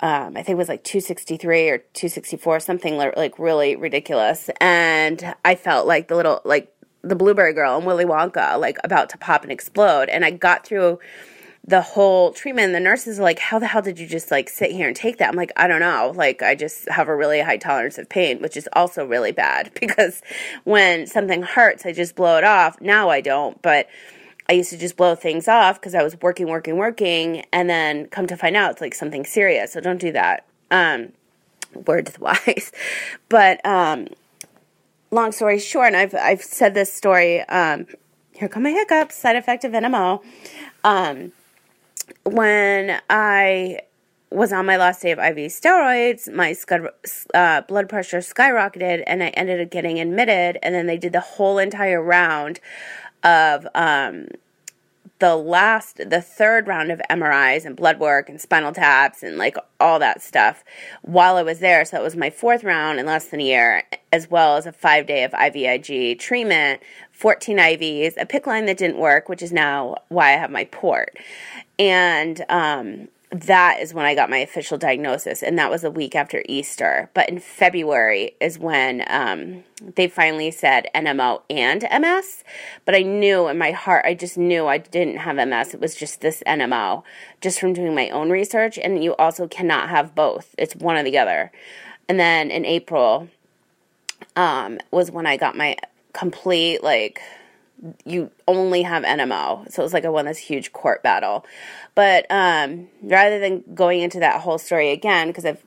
um, 0.00 0.36
I 0.36 0.42
think 0.42 0.50
it 0.50 0.56
was 0.56 0.68
like 0.68 0.82
263 0.82 1.68
or 1.68 1.78
264, 1.78 2.60
something 2.60 2.96
like 2.96 3.38
really 3.38 3.76
ridiculous. 3.76 4.50
And 4.60 5.34
I 5.44 5.54
felt 5.54 5.86
like 5.86 6.08
the 6.08 6.16
little, 6.16 6.40
like 6.44 6.74
the 7.02 7.16
blueberry 7.16 7.52
girl 7.52 7.76
and 7.76 7.86
Willy 7.86 8.04
Wonka, 8.04 8.58
like 8.58 8.78
about 8.82 9.10
to 9.10 9.18
pop 9.18 9.42
and 9.42 9.52
explode. 9.52 10.08
And 10.08 10.24
I 10.24 10.30
got 10.30 10.66
through 10.66 10.98
the 11.64 11.80
whole 11.80 12.32
treatment 12.32 12.66
and 12.66 12.74
the 12.74 12.80
nurses 12.80 13.20
are 13.20 13.22
like 13.22 13.38
how 13.38 13.58
the 13.58 13.66
hell 13.66 13.82
did 13.82 13.98
you 13.98 14.06
just 14.06 14.30
like 14.30 14.48
sit 14.48 14.72
here 14.72 14.88
and 14.88 14.96
take 14.96 15.18
that 15.18 15.28
i'm 15.28 15.36
like 15.36 15.52
i 15.56 15.68
don't 15.68 15.80
know 15.80 16.12
like 16.16 16.42
i 16.42 16.54
just 16.54 16.88
have 16.88 17.08
a 17.08 17.14
really 17.14 17.40
high 17.40 17.56
tolerance 17.56 17.98
of 17.98 18.08
pain 18.08 18.40
which 18.42 18.56
is 18.56 18.68
also 18.72 19.06
really 19.06 19.32
bad 19.32 19.70
because 19.80 20.22
when 20.64 21.06
something 21.06 21.42
hurts 21.42 21.86
i 21.86 21.92
just 21.92 22.16
blow 22.16 22.36
it 22.36 22.44
off 22.44 22.80
now 22.80 23.08
i 23.08 23.20
don't 23.20 23.62
but 23.62 23.88
i 24.48 24.52
used 24.52 24.70
to 24.70 24.78
just 24.78 24.96
blow 24.96 25.14
things 25.14 25.46
off 25.46 25.80
because 25.80 25.94
i 25.94 26.02
was 26.02 26.20
working 26.20 26.48
working 26.48 26.76
working 26.76 27.44
and 27.52 27.70
then 27.70 28.06
come 28.06 28.26
to 28.26 28.36
find 28.36 28.56
out 28.56 28.72
it's 28.72 28.80
like 28.80 28.94
something 28.94 29.24
serious 29.24 29.72
so 29.72 29.80
don't 29.80 30.00
do 30.00 30.10
that 30.10 30.44
um 30.72 31.12
words 31.86 32.18
wise 32.20 32.72
but 33.28 33.64
um 33.64 34.08
long 35.12 35.30
story 35.30 35.60
short, 35.60 35.88
and 35.88 35.96
I've 35.96 36.14
I've 36.14 36.42
said 36.42 36.74
this 36.74 36.92
story. 36.92 37.40
Um, 37.42 37.86
here 38.32 38.48
come 38.48 38.64
my 38.64 38.70
hiccups. 38.70 39.14
Side 39.14 39.36
effect 39.36 39.64
of 39.64 39.72
NMO. 39.72 40.22
Um, 40.82 41.32
when 42.24 43.00
I 43.10 43.80
was 44.30 44.52
on 44.52 44.64
my 44.66 44.76
last 44.76 45.02
day 45.02 45.10
of 45.10 45.18
IV 45.18 45.36
steroids, 45.50 46.32
my 46.32 46.54
uh, 47.34 47.60
blood 47.62 47.88
pressure 47.88 48.18
skyrocketed, 48.18 49.02
and 49.06 49.22
I 49.22 49.28
ended 49.28 49.60
up 49.60 49.70
getting 49.70 50.00
admitted. 50.00 50.58
And 50.62 50.74
then 50.74 50.86
they 50.86 50.98
did 50.98 51.12
the 51.12 51.20
whole 51.20 51.58
entire 51.58 52.02
round 52.02 52.60
of 53.22 53.66
um, 53.74 54.28
the 55.22 55.36
last, 55.36 55.98
the 55.98 56.20
third 56.20 56.66
round 56.66 56.90
of 56.90 57.00
MRIs 57.08 57.64
and 57.64 57.76
blood 57.76 58.00
work 58.00 58.28
and 58.28 58.40
spinal 58.40 58.72
taps 58.72 59.22
and 59.22 59.38
like 59.38 59.56
all 59.78 60.00
that 60.00 60.20
stuff 60.20 60.64
while 61.02 61.36
I 61.36 61.44
was 61.44 61.60
there. 61.60 61.84
So 61.84 61.96
it 62.00 62.02
was 62.02 62.16
my 62.16 62.28
fourth 62.28 62.64
round 62.64 62.98
in 62.98 63.06
less 63.06 63.26
than 63.26 63.38
a 63.38 63.44
year, 63.44 63.84
as 64.12 64.28
well 64.28 64.56
as 64.56 64.66
a 64.66 64.72
five 64.72 65.06
day 65.06 65.22
of 65.22 65.30
IVIG 65.30 66.18
treatment, 66.18 66.82
14 67.12 67.56
IVs, 67.56 68.14
a 68.20 68.26
PICC 68.26 68.46
line 68.46 68.66
that 68.66 68.78
didn't 68.78 68.98
work, 68.98 69.28
which 69.28 69.42
is 69.42 69.52
now 69.52 69.94
why 70.08 70.30
I 70.30 70.38
have 70.38 70.50
my 70.50 70.64
port. 70.64 71.16
And 71.78 72.44
um, 72.48 73.06
that 73.32 73.80
is 73.80 73.94
when 73.94 74.04
I 74.04 74.14
got 74.14 74.28
my 74.28 74.38
official 74.38 74.76
diagnosis, 74.76 75.42
and 75.42 75.58
that 75.58 75.70
was 75.70 75.84
a 75.84 75.90
week 75.90 76.14
after 76.14 76.42
Easter. 76.46 77.08
But 77.14 77.30
in 77.30 77.40
February 77.40 78.36
is 78.40 78.58
when 78.58 79.04
um, 79.08 79.64
they 79.96 80.06
finally 80.06 80.50
said 80.50 80.88
NMO 80.94 81.40
and 81.48 81.82
MS. 81.82 82.44
But 82.84 82.94
I 82.94 83.00
knew 83.00 83.48
in 83.48 83.56
my 83.56 83.70
heart, 83.70 84.04
I 84.04 84.12
just 84.12 84.36
knew 84.36 84.66
I 84.66 84.76
didn't 84.76 85.16
have 85.16 85.36
MS. 85.36 85.72
It 85.72 85.80
was 85.80 85.94
just 85.94 86.20
this 86.20 86.42
NMO, 86.46 87.04
just 87.40 87.58
from 87.58 87.72
doing 87.72 87.94
my 87.94 88.10
own 88.10 88.28
research. 88.28 88.78
And 88.78 89.02
you 89.02 89.16
also 89.16 89.48
cannot 89.48 89.88
have 89.88 90.14
both, 90.14 90.54
it's 90.58 90.76
one 90.76 90.96
or 90.96 91.02
the 91.02 91.16
other. 91.16 91.50
And 92.10 92.20
then 92.20 92.50
in 92.50 92.66
April 92.66 93.28
um, 94.36 94.78
was 94.90 95.10
when 95.10 95.26
I 95.26 95.38
got 95.38 95.56
my 95.56 95.76
complete, 96.12 96.82
like, 96.82 97.22
you 98.04 98.30
only 98.46 98.82
have 98.82 99.02
NMO. 99.02 99.70
So 99.70 99.82
it 99.82 99.84
was 99.84 99.92
like 99.92 100.04
I 100.04 100.08
won 100.08 100.26
this 100.26 100.38
huge 100.38 100.72
court 100.72 101.02
battle. 101.02 101.44
But 101.94 102.26
um, 102.30 102.88
rather 103.02 103.38
than 103.38 103.64
going 103.74 104.00
into 104.00 104.20
that 104.20 104.40
whole 104.40 104.58
story 104.58 104.90
again, 104.90 105.28
because 105.28 105.44
I've 105.44 105.62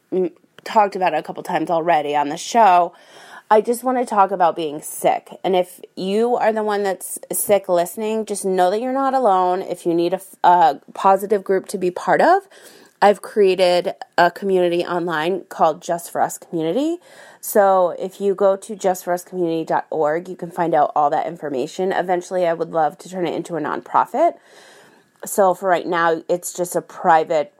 talked 0.64 0.96
about 0.96 1.14
it 1.14 1.18
a 1.18 1.24
couple 1.24 1.44
times 1.44 1.70
already 1.70 2.16
on 2.16 2.30
the 2.30 2.38
show, 2.38 2.94
I 3.50 3.62
just 3.62 3.84
want 3.84 4.00
to 4.00 4.06
talk 4.06 4.32
about 4.32 4.56
being 4.56 4.82
sick. 4.82 5.30
And 5.44 5.56
if 5.56 5.80
you 5.96 6.36
are 6.36 6.52
the 6.52 6.64
one 6.64 6.82
that's 6.82 7.20
sick 7.32 7.70
listening, 7.70 8.26
just 8.26 8.44
know 8.44 8.72
that 8.72 8.82
you're 8.82 8.92
not 8.92 9.14
alone. 9.14 9.62
If 9.62 9.86
you 9.86 9.94
need 9.94 10.14
a, 10.14 10.22
a 10.44 10.80
positive 10.94 11.44
group 11.44 11.68
to 11.68 11.78
be 11.78 11.92
part 11.92 12.22
of, 12.22 12.48
I've 13.06 13.22
created 13.22 13.94
a 14.18 14.32
community 14.32 14.84
online 14.84 15.44
called 15.44 15.80
Just 15.80 16.10
for 16.10 16.22
Us 16.22 16.40
Community. 16.40 16.98
So 17.40 17.96
if 18.00 18.20
you 18.20 18.34
go 18.34 18.56
to 18.56 18.76
justforuscommunity.org, 18.76 20.28
you 20.28 20.36
can 20.36 20.50
find 20.50 20.74
out 20.74 20.92
all 20.96 21.12
that 21.12 21.28
information. 21.28 21.92
Eventually, 21.92 22.48
I 22.48 22.54
would 22.54 22.72
love 22.72 22.98
to 22.98 23.08
turn 23.08 23.28
it 23.28 23.36
into 23.36 23.58
a 23.58 23.62
nonprofit. 23.62 24.40
So 25.24 25.54
for 25.54 25.70
right 25.70 25.86
now, 25.86 26.24
it's 26.28 26.52
just 26.52 26.76
a 26.76 26.82
private 26.82 27.54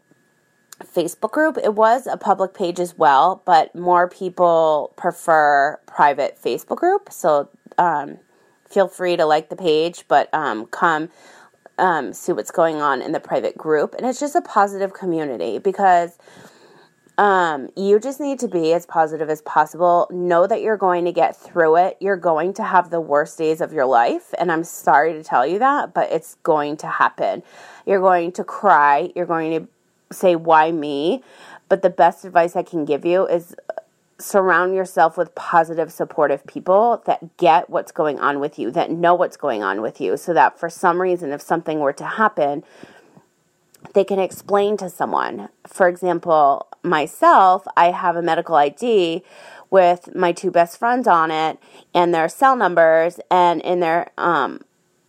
Facebook 0.84 1.34
group. 1.34 1.60
It 1.64 1.76
was 1.76 2.08
a 2.08 2.18
public 2.18 2.56
page 2.56 2.80
as 2.80 2.98
well, 2.98 3.44
but 3.46 3.76
more 3.76 4.10
people 4.10 4.94
prefer 4.96 5.80
private 5.86 6.42
Facebook 6.44 6.78
group. 6.78 7.10
So 7.12 7.50
um, 7.78 8.18
feel 8.68 8.88
free 8.88 9.16
to 9.16 9.26
like 9.28 9.50
the 9.50 9.56
page, 9.56 10.06
but 10.08 10.28
um, 10.34 10.66
come 10.66 11.10
um, 11.78 12.14
see 12.14 12.32
what's 12.32 12.52
going 12.52 12.78
on 12.78 13.02
in 13.02 13.12
the 13.12 13.20
private 13.20 13.58
group. 13.58 13.96
And 13.96 14.06
it's 14.06 14.20
just 14.20 14.36
a 14.36 14.42
positive 14.42 14.94
community 14.94 15.58
because 15.58 16.18
um, 17.18 17.70
you 17.78 18.00
just 18.00 18.20
need 18.20 18.40
to 18.40 18.48
be 18.48 18.74
as 18.74 18.86
positive 18.86 19.30
as 19.30 19.42
possible. 19.42 20.08
Know 20.12 20.48
that 20.48 20.62
you're 20.62 20.78
going 20.78 21.06
to 21.06 21.12
get 21.12 21.36
through 21.36 21.78
it. 21.78 21.98
You're 22.00 22.18
going 22.18 22.54
to 22.56 22.64
have 22.64 22.90
the 22.90 23.00
worst 23.00 23.38
days 23.38 23.62
of 23.62 23.72
your 23.72 23.86
life. 23.86 24.34
And 24.38 24.52
I'm 24.52 24.64
sorry 24.64 25.14
to 25.14 25.24
tell 25.24 25.48
you 25.48 25.60
that, 25.60 25.94
but 25.94 26.12
it's 26.12 26.36
going 26.44 26.78
to 26.78 26.88
happen. 26.88 27.44
You're 27.86 28.02
going 28.02 28.32
to 28.34 28.44
cry. 28.44 29.12
You're 29.16 29.26
going 29.26 29.60
to 29.62 29.68
say, 30.14 30.36
Why 30.36 30.72
me? 30.72 31.24
But 31.70 31.82
the 31.82 31.90
best 31.90 32.26
advice 32.26 32.56
I 32.56 32.64
can 32.64 32.86
give 32.86 33.06
you 33.06 33.26
is 33.26 33.56
surround 34.18 34.74
yourself 34.74 35.18
with 35.18 35.36
positive, 35.36 35.92
supportive 35.92 36.46
people 36.48 37.04
that 37.06 37.38
get 37.38 37.70
what's 37.70 37.92
going 37.92 38.20
on 38.20 38.40
with 38.40 38.58
you, 38.58 38.72
that 38.72 38.90
know 38.92 39.14
what's 39.14 39.38
going 39.38 39.62
on 39.62 39.82
with 39.82 40.00
you, 40.00 40.16
so 40.18 40.34
that 40.34 40.60
for 40.60 40.70
some 40.70 41.02
reason, 41.02 41.32
if 41.32 41.42
something 41.42 41.80
were 41.80 41.94
to 41.94 42.06
happen, 42.06 42.64
they 43.94 44.04
can 44.04 44.20
explain 44.20 44.78
to 44.78 44.90
someone. 44.90 45.50
For 45.68 45.88
example, 45.88 46.68
myself, 46.84 47.66
I 47.76 47.92
have 47.92 48.16
a 48.16 48.22
medical 48.22 48.56
ID 48.56 49.24
with 49.70 50.16
my 50.16 50.32
two 50.32 50.52
best 50.52 50.78
friends 50.78 51.08
on 51.08 51.32
it 51.32 51.60
and 51.94 52.14
their 52.14 52.30
cell 52.30 52.56
numbers 52.56 53.20
and 53.30 53.62
in 53.62 53.80
their 53.80 54.12
um, 54.18 54.62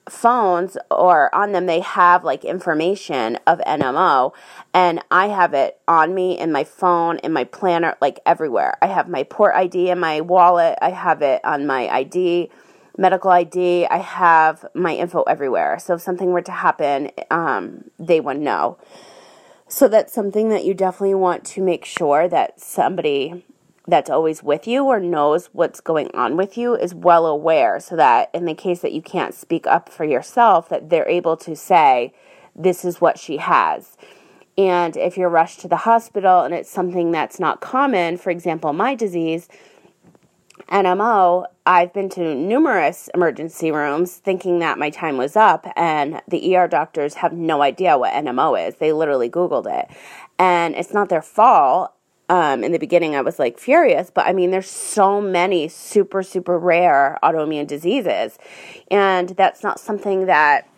phones 0.09 0.77
or 0.91 1.35
on 1.35 1.53
them 1.53 1.67
they 1.67 1.81
have 1.81 2.23
like 2.25 2.45
information 2.45 3.39
of 3.47 3.59
NMO 3.61 4.33
and 4.73 5.03
I 5.11 5.29
have 5.29 5.53
it 5.53 5.81
on 5.89 6.15
me 6.15 6.39
in 6.39 6.53
my 6.53 6.65
phone 6.65 7.19
in 7.19 7.33
my 7.33 7.45
planner 7.45 7.97
like 8.01 8.21
everywhere. 8.25 8.77
I 8.81 8.87
have 8.87 9.09
my 9.09 9.25
port 9.25 9.55
ID 9.55 9.91
in 9.91 9.99
my 9.99 10.21
wallet, 10.21 10.79
I 10.81 10.91
have 10.91 11.23
it 11.23 11.45
on 11.45 11.67
my 11.67 11.89
ID 11.89 12.51
medical 12.99 13.31
ID. 13.31 13.87
I 13.87 13.99
have 13.99 14.65
my 14.75 14.95
info 14.95 15.23
everywhere. 15.23 15.79
So 15.79 15.95
if 15.95 16.01
something 16.01 16.31
were 16.33 16.43
to 16.43 16.53
happen, 16.53 17.11
um, 17.31 17.91
they 17.99 18.21
would 18.21 18.39
know. 18.39 18.79
So 19.69 19.89
that's 19.89 20.13
something 20.13 20.49
that 20.51 20.65
you 20.65 20.75
definitely 20.75 21.15
want 21.15 21.45
to 21.47 21.61
make 21.61 21.85
sure 21.85 22.29
that 22.29 22.61
somebody 22.61 23.45
that's 23.89 24.11
always 24.11 24.43
with 24.43 24.67
you 24.67 24.85
or 24.85 24.99
knows 24.99 25.47
what's 25.53 25.81
going 25.81 26.11
on 26.15 26.37
with 26.37 26.59
you 26.59 26.75
is 26.75 26.95
well 26.95 27.27
aware 27.27 27.79
so 27.79 27.97
that 27.97 28.31
in 28.35 28.45
the 28.45 28.55
case 28.55 28.81
that 28.81 28.93
you 28.93 29.03
can't 29.03 29.35
speak 29.35 29.67
up 29.67 29.89
for 29.89 30.05
yourself 30.05 30.69
that 30.69 30.91
they're 30.91 31.09
able 31.09 31.37
to 31.37 31.55
say 31.55 32.13
this 32.55 32.85
is 32.85 33.01
what 33.01 33.19
she 33.19 33.37
has. 33.37 33.97
And 34.59 34.97
if 34.97 35.17
you're 35.17 35.29
rushed 35.29 35.61
to 35.61 35.69
the 35.69 35.77
hospital 35.77 36.41
and 36.41 36.55
it's 36.55 36.71
something 36.71 37.13
that's 37.13 37.39
not 37.39 37.61
common, 37.61 38.17
for 38.17 38.31
example, 38.31 38.73
my 38.73 38.95
disease, 38.95 39.49
NMO, 40.71 41.47
I've 41.67 41.93
been 41.93 42.09
to 42.11 42.35
numerous 42.35 43.09
emergency 43.15 43.71
rooms 43.71 44.17
thinking 44.17 44.59
that 44.61 44.79
my 44.79 44.91
time 44.91 45.17
was 45.17 45.37
up, 45.37 45.67
and 45.77 46.23
the 46.27 46.57
ER 46.57 46.67
doctors 46.67 47.15
have 47.15 47.33
no 47.33 47.63
idea 47.63 47.99
what 47.99 48.13
NMO 48.13 48.69
is. 48.69 48.77
They 48.77 48.93
literally 48.93 49.29
Googled 49.29 49.67
it. 49.67 49.89
And 50.39 50.75
it's 50.75 50.93
not 50.93 51.09
their 51.09 51.23
fault. 51.23 51.93
Um, 52.29 52.65
in 52.65 52.73
the 52.73 52.79
beginning, 52.79 53.15
I 53.15 53.21
was 53.21 53.39
like 53.39 53.59
furious, 53.59 54.11
but 54.11 54.27
I 54.27 54.33
mean, 54.33 54.51
there's 54.51 54.69
so 54.69 55.21
many 55.21 55.69
super, 55.69 56.23
super 56.25 56.59
rare 56.59 57.19
autoimmune 57.23 57.69
diseases. 57.69 58.39
And 58.91 59.29
that's 59.31 59.63
not 59.63 59.79
something 59.79 60.27
that 60.27 60.69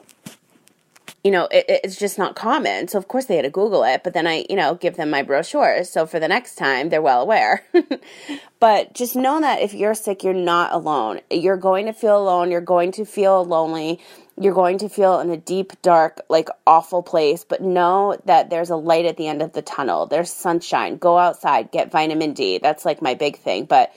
you 1.25 1.31
know, 1.31 1.49
it, 1.51 1.65
it's 1.69 1.97
just 1.97 2.19
not 2.19 2.37
common. 2.37 2.89
So 2.89 2.99
of 2.99 3.09
course 3.09 3.27
they 3.27 3.37
had 3.37 3.43
to 3.43 3.51
Google 3.51 3.83
it, 3.85 4.03
but 4.05 4.15
then 4.15 4.27
I, 4.27 4.45
you 4.49 4.57
know, 4.57 4.75
give 4.75 4.97
them 4.97 5.11
my 5.11 5.23
brochures. 5.23 5.91
So 5.91 6.07
for 6.07 6.21
the 6.21 6.29
next 6.29 6.55
time, 6.55 6.89
they're 6.89 7.03
well 7.03 7.23
aware. 7.23 7.65
but 8.61 8.95
just 8.95 9.17
know 9.17 9.41
that 9.41 9.61
if 9.61 9.75
you're 9.75 9.95
sick, 9.95 10.23
you're 10.23 10.33
not 10.35 10.73
alone. 10.73 11.21
You're 11.31 11.57
going 11.57 11.87
to 11.87 11.93
feel 11.93 12.19
alone. 12.19 12.51
You're 12.51 12.61
going 12.61 12.93
to 12.93 13.05
feel 13.05 13.45
lonely. 13.45 14.01
You're 14.41 14.55
going 14.55 14.79
to 14.79 14.89
feel 14.89 15.19
in 15.19 15.31
a 15.31 15.37
deep, 15.37 15.83
dark, 15.83 16.21
like 16.29 16.49
awful 16.67 17.03
place. 17.03 17.45
But 17.45 17.63
know 17.63 18.17
that 18.27 18.51
there's 18.51 18.71
a 18.71 18.77
light 18.77 19.05
at 19.05 19.17
the 19.17 19.27
end 19.27 19.43
of 19.43 19.53
the 19.53 19.63
tunnel. 19.63 20.07
There's 20.07 20.33
sunshine. 20.33 20.99
Go 20.99 21.19
outside, 21.19 21.73
get 21.73 21.91
vitamin 21.91 22.35
D. 22.35 22.59
That's 22.59 22.85
like 22.85 23.03
my 23.03 23.15
big 23.15 23.39
thing. 23.39 23.65
But 23.65 23.93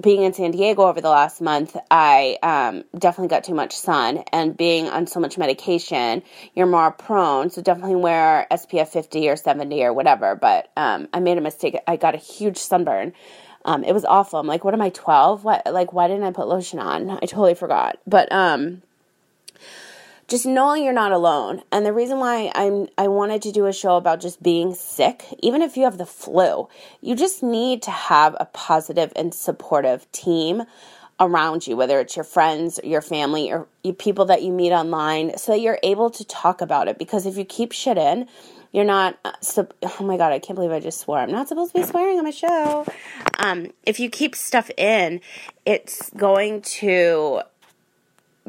being 0.00 0.22
in 0.22 0.32
San 0.32 0.50
Diego 0.50 0.82
over 0.82 1.00
the 1.00 1.08
last 1.08 1.40
month, 1.40 1.76
I 1.90 2.38
um, 2.42 2.84
definitely 2.98 3.28
got 3.28 3.44
too 3.44 3.54
much 3.54 3.74
sun. 3.74 4.24
And 4.32 4.56
being 4.56 4.88
on 4.88 5.06
so 5.06 5.20
much 5.20 5.38
medication, 5.38 6.22
you're 6.54 6.66
more 6.66 6.90
prone. 6.90 7.50
So 7.50 7.62
definitely 7.62 7.96
wear 7.96 8.46
SPF 8.50 8.88
50 8.88 9.28
or 9.28 9.36
70 9.36 9.82
or 9.84 9.92
whatever. 9.92 10.34
But 10.34 10.70
um, 10.76 11.08
I 11.12 11.20
made 11.20 11.38
a 11.38 11.40
mistake. 11.40 11.76
I 11.86 11.96
got 11.96 12.14
a 12.14 12.18
huge 12.18 12.58
sunburn. 12.58 13.14
Um, 13.64 13.84
it 13.84 13.92
was 13.92 14.04
awful. 14.04 14.38
I'm 14.38 14.46
like, 14.46 14.64
what 14.64 14.74
am 14.74 14.82
I, 14.82 14.90
12? 14.90 15.44
What, 15.44 15.62
like, 15.66 15.92
why 15.92 16.08
didn't 16.08 16.24
I 16.24 16.30
put 16.30 16.46
lotion 16.46 16.78
on? 16.78 17.10
I 17.10 17.26
totally 17.26 17.54
forgot. 17.54 17.98
But, 18.06 18.30
um, 18.30 18.82
just 20.28 20.46
knowing 20.46 20.84
you're 20.84 20.92
not 20.92 21.12
alone. 21.12 21.62
And 21.70 21.86
the 21.86 21.92
reason 21.92 22.18
why 22.18 22.50
I'm 22.54 22.88
I 22.98 23.08
wanted 23.08 23.42
to 23.42 23.52
do 23.52 23.66
a 23.66 23.72
show 23.72 23.96
about 23.96 24.20
just 24.20 24.42
being 24.42 24.74
sick, 24.74 25.24
even 25.40 25.62
if 25.62 25.76
you 25.76 25.84
have 25.84 25.98
the 25.98 26.06
flu, 26.06 26.68
you 27.00 27.14
just 27.14 27.42
need 27.42 27.82
to 27.82 27.90
have 27.90 28.36
a 28.40 28.46
positive 28.46 29.12
and 29.16 29.32
supportive 29.32 30.10
team 30.12 30.64
around 31.18 31.66
you, 31.66 31.76
whether 31.76 31.98
it's 32.00 32.16
your 32.16 32.24
friends, 32.24 32.78
your 32.84 33.00
family, 33.00 33.50
or 33.50 33.66
people 33.98 34.26
that 34.26 34.42
you 34.42 34.52
meet 34.52 34.72
online, 34.72 35.36
so 35.38 35.52
that 35.52 35.60
you're 35.60 35.78
able 35.82 36.10
to 36.10 36.24
talk 36.24 36.60
about 36.60 36.88
it. 36.88 36.98
Because 36.98 37.24
if 37.24 37.36
you 37.36 37.44
keep 37.44 37.72
shit 37.72 37.96
in, 37.96 38.26
you're 38.72 38.84
not. 38.84 39.18
Uh, 39.24 39.32
oh 39.82 40.04
my 40.04 40.16
god, 40.16 40.32
I 40.32 40.38
can't 40.38 40.56
believe 40.56 40.72
I 40.72 40.80
just 40.80 41.00
swore. 41.00 41.18
I'm 41.18 41.30
not 41.30 41.48
supposed 41.48 41.72
to 41.72 41.80
be 41.80 41.86
swearing 41.86 42.18
on 42.18 42.24
my 42.24 42.30
show. 42.30 42.84
Um, 43.38 43.72
if 43.84 44.00
you 44.00 44.10
keep 44.10 44.34
stuff 44.34 44.70
in, 44.76 45.20
it's 45.64 46.10
going 46.10 46.62
to 46.62 47.42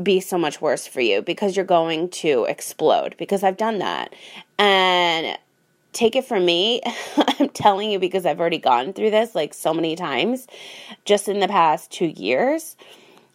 be 0.01 0.19
so 0.19 0.37
much 0.37 0.61
worse 0.61 0.87
for 0.87 1.01
you 1.01 1.21
because 1.21 1.55
you're 1.55 1.65
going 1.65 2.09
to 2.09 2.45
explode 2.45 3.15
because 3.17 3.43
I've 3.43 3.57
done 3.57 3.79
that. 3.79 4.13
And 4.59 5.37
take 5.93 6.15
it 6.15 6.25
from 6.25 6.45
me, 6.45 6.81
I'm 7.17 7.49
telling 7.49 7.91
you 7.91 7.99
because 7.99 8.25
I've 8.25 8.39
already 8.39 8.59
gone 8.59 8.93
through 8.93 9.11
this 9.11 9.35
like 9.35 9.53
so 9.53 9.73
many 9.73 9.95
times 9.95 10.47
just 11.05 11.27
in 11.27 11.39
the 11.39 11.47
past 11.47 11.91
2 11.91 12.05
years. 12.05 12.75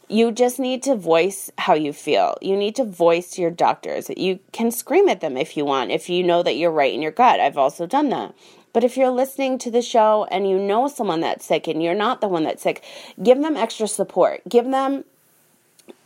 You 0.09 0.31
just 0.31 0.59
need 0.59 0.83
to 0.83 0.95
voice 0.95 1.51
how 1.57 1.75
you 1.75 1.93
feel. 1.93 2.37
You 2.43 2.57
need 2.57 2.77
to 2.77 2.85
voice 2.85 3.39
your 3.39 3.51
doctors. 3.51 4.11
You 4.17 4.41
can 4.53 4.71
scream 4.71 5.09
at 5.09 5.21
them 5.21 5.37
if 5.39 5.57
you 5.57 5.65
want, 5.65 5.91
if 5.91 6.11
you 6.11 6.23
know 6.23 6.43
that 6.43 6.57
you're 6.57 6.71
right 6.71 6.93
in 6.93 7.01
your 7.01 7.13
gut. 7.13 7.41
I've 7.41 7.57
also 7.57 7.87
done 7.87 8.11
that. 8.11 8.35
But 8.73 8.85
if 8.85 8.97
you're 8.97 9.11
listening 9.11 9.59
to 9.59 9.71
the 9.71 9.83
show 9.83 10.27
and 10.31 10.49
you 10.49 10.59
know 10.59 10.89
someone 10.89 11.21
that's 11.21 11.45
sick 11.45 11.67
and 11.67 11.83
you're 11.83 11.95
not 11.95 12.21
the 12.21 12.29
one 12.29 12.45
that's 12.45 12.63
sick, 12.63 12.85
give 13.23 13.41
them 13.41 13.57
extra 13.57 13.87
support. 13.87 14.43
Give 14.49 14.65
them 14.65 15.05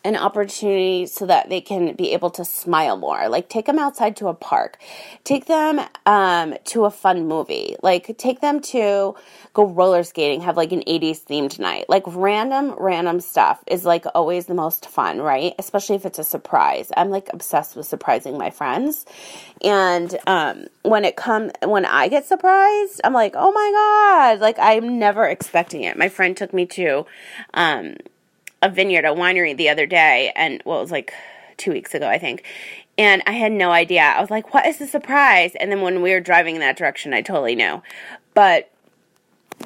an 0.06 0.14
opportunity 0.16 1.04
so 1.04 1.26
that 1.26 1.48
they 1.48 1.60
can 1.60 1.94
be 1.94 2.12
able 2.12 2.30
to 2.30 2.44
smile 2.44 2.96
more. 2.96 3.28
Like 3.28 3.48
take 3.48 3.66
them 3.66 3.78
outside 3.78 4.16
to 4.18 4.28
a 4.28 4.34
park, 4.34 4.78
take 5.24 5.46
them 5.46 5.80
um, 6.06 6.54
to 6.66 6.84
a 6.84 6.90
fun 6.92 7.26
movie, 7.26 7.74
like 7.82 8.16
take 8.16 8.40
them 8.40 8.60
to 8.60 9.16
go 9.52 9.66
roller 9.66 10.04
skating, 10.04 10.42
have 10.42 10.56
like 10.56 10.70
an 10.70 10.84
80s 10.86 11.24
themed 11.24 11.58
night. 11.58 11.86
Like 11.88 12.04
random, 12.06 12.74
random 12.78 13.20
stuff 13.20 13.64
is 13.66 13.84
like 13.84 14.04
always 14.14 14.46
the 14.46 14.54
most 14.54 14.88
fun, 14.88 15.20
right? 15.20 15.54
Especially 15.58 15.96
if 15.96 16.06
it's 16.06 16.20
a 16.20 16.24
surprise. 16.24 16.92
I'm 16.96 17.10
like 17.10 17.28
obsessed 17.32 17.74
with 17.74 17.86
surprising 17.86 18.38
my 18.38 18.50
friends. 18.50 19.06
And 19.64 20.16
um, 20.28 20.66
when 20.82 21.04
it 21.04 21.16
comes, 21.16 21.50
when 21.64 21.84
I 21.84 22.06
get 22.06 22.26
surprised, 22.26 23.00
I'm 23.02 23.12
like, 23.12 23.34
oh 23.36 23.50
my 23.50 23.70
God, 23.72 24.40
like 24.40 24.56
I'm 24.60 25.00
never 25.00 25.26
expecting 25.26 25.82
it. 25.82 25.98
My 25.98 26.08
friend 26.08 26.36
took 26.36 26.54
me 26.54 26.66
to, 26.66 27.06
um, 27.54 27.96
a 28.62 28.68
vineyard, 28.68 29.04
a 29.04 29.08
winery 29.08 29.56
the 29.56 29.68
other 29.68 29.86
day, 29.86 30.32
and 30.34 30.62
well, 30.64 30.78
it 30.78 30.82
was 30.82 30.90
like 30.90 31.12
two 31.56 31.72
weeks 31.72 31.94
ago, 31.94 32.08
I 32.08 32.18
think. 32.18 32.44
And 32.98 33.22
I 33.26 33.32
had 33.32 33.52
no 33.52 33.70
idea. 33.72 34.02
I 34.02 34.20
was 34.20 34.30
like, 34.30 34.54
what 34.54 34.66
is 34.66 34.78
the 34.78 34.86
surprise? 34.86 35.54
And 35.60 35.70
then 35.70 35.82
when 35.82 36.00
we 36.00 36.12
were 36.12 36.20
driving 36.20 36.54
in 36.54 36.60
that 36.60 36.78
direction, 36.78 37.12
I 37.12 37.20
totally 37.20 37.54
knew. 37.54 37.82
But 38.32 38.70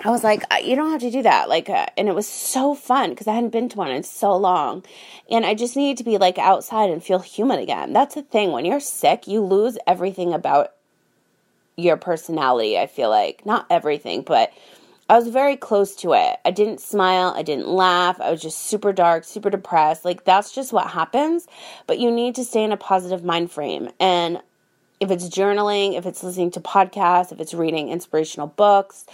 I 0.05 0.11
was 0.11 0.25
like, 0.25 0.45
you 0.65 0.77
don't 0.77 0.91
have 0.91 1.01
to 1.01 1.11
do 1.11 1.23
that. 1.23 1.49
Like, 1.49 1.69
uh, 1.69 1.87
and 1.97 2.09
it 2.09 2.15
was 2.15 2.27
so 2.27 2.75
fun 2.75 3.11
because 3.11 3.29
I 3.29 3.35
hadn't 3.35 3.51
been 3.51 3.69
to 3.69 3.77
one 3.77 3.91
in 3.91 4.03
so 4.03 4.37
long. 4.37 4.85
And 5.31 5.45
I 5.45 5.55
just 5.55 5.77
needed 5.77 5.99
to 5.99 6.05
be 6.05 6.19
like 6.19 6.39
outside 6.39 6.91
and 6.91 7.03
feel 7.03 7.21
human 7.21 7.61
again. 7.61 7.93
That's 7.93 8.15
the 8.15 8.23
thing. 8.23 8.51
When 8.51 8.65
you're 8.65 8.81
sick, 8.81 9.29
you 9.29 9.43
lose 9.43 9.79
everything 9.87 10.33
about 10.33 10.73
your 11.77 11.97
personality, 11.97 12.79
I 12.79 12.87
feel 12.87 13.11
like. 13.11 13.45
Not 13.45 13.67
everything, 13.71 14.23
but 14.23 14.53
I 15.11 15.17
was 15.19 15.27
very 15.27 15.57
close 15.57 15.97
to 15.97 16.13
it. 16.13 16.39
I 16.45 16.53
didn't 16.53 16.81
smile, 16.81 17.35
I 17.37 17.43
didn't 17.43 17.67
laugh. 17.67 18.21
I 18.21 18.31
was 18.31 18.41
just 18.41 18.59
super 18.59 18.93
dark, 18.93 19.25
super 19.25 19.51
depressed. 19.51 20.05
Like 20.05 20.25
that's 20.25 20.53
just 20.53 20.73
what 20.73 20.87
happens, 20.87 21.49
but 21.89 21.99
you 21.99 22.13
need 22.13 22.37
to 22.37 22.45
stay 22.45 22.63
in 22.63 22.71
a 22.71 22.77
positive 22.77 23.25
mind 23.25 23.51
frame. 23.51 23.91
And 23.99 24.41
if 25.01 25.11
it's 25.11 25.29
journaling, 25.29 25.99
if 25.99 26.07
it's 26.07 26.23
listening 26.23 26.53
to 26.53 26.61
podcasts, 26.61 27.33
if 27.33 27.41
it's 27.41 27.53
reading 27.53 27.89
inspirational 27.89 28.47
books, 28.47 29.05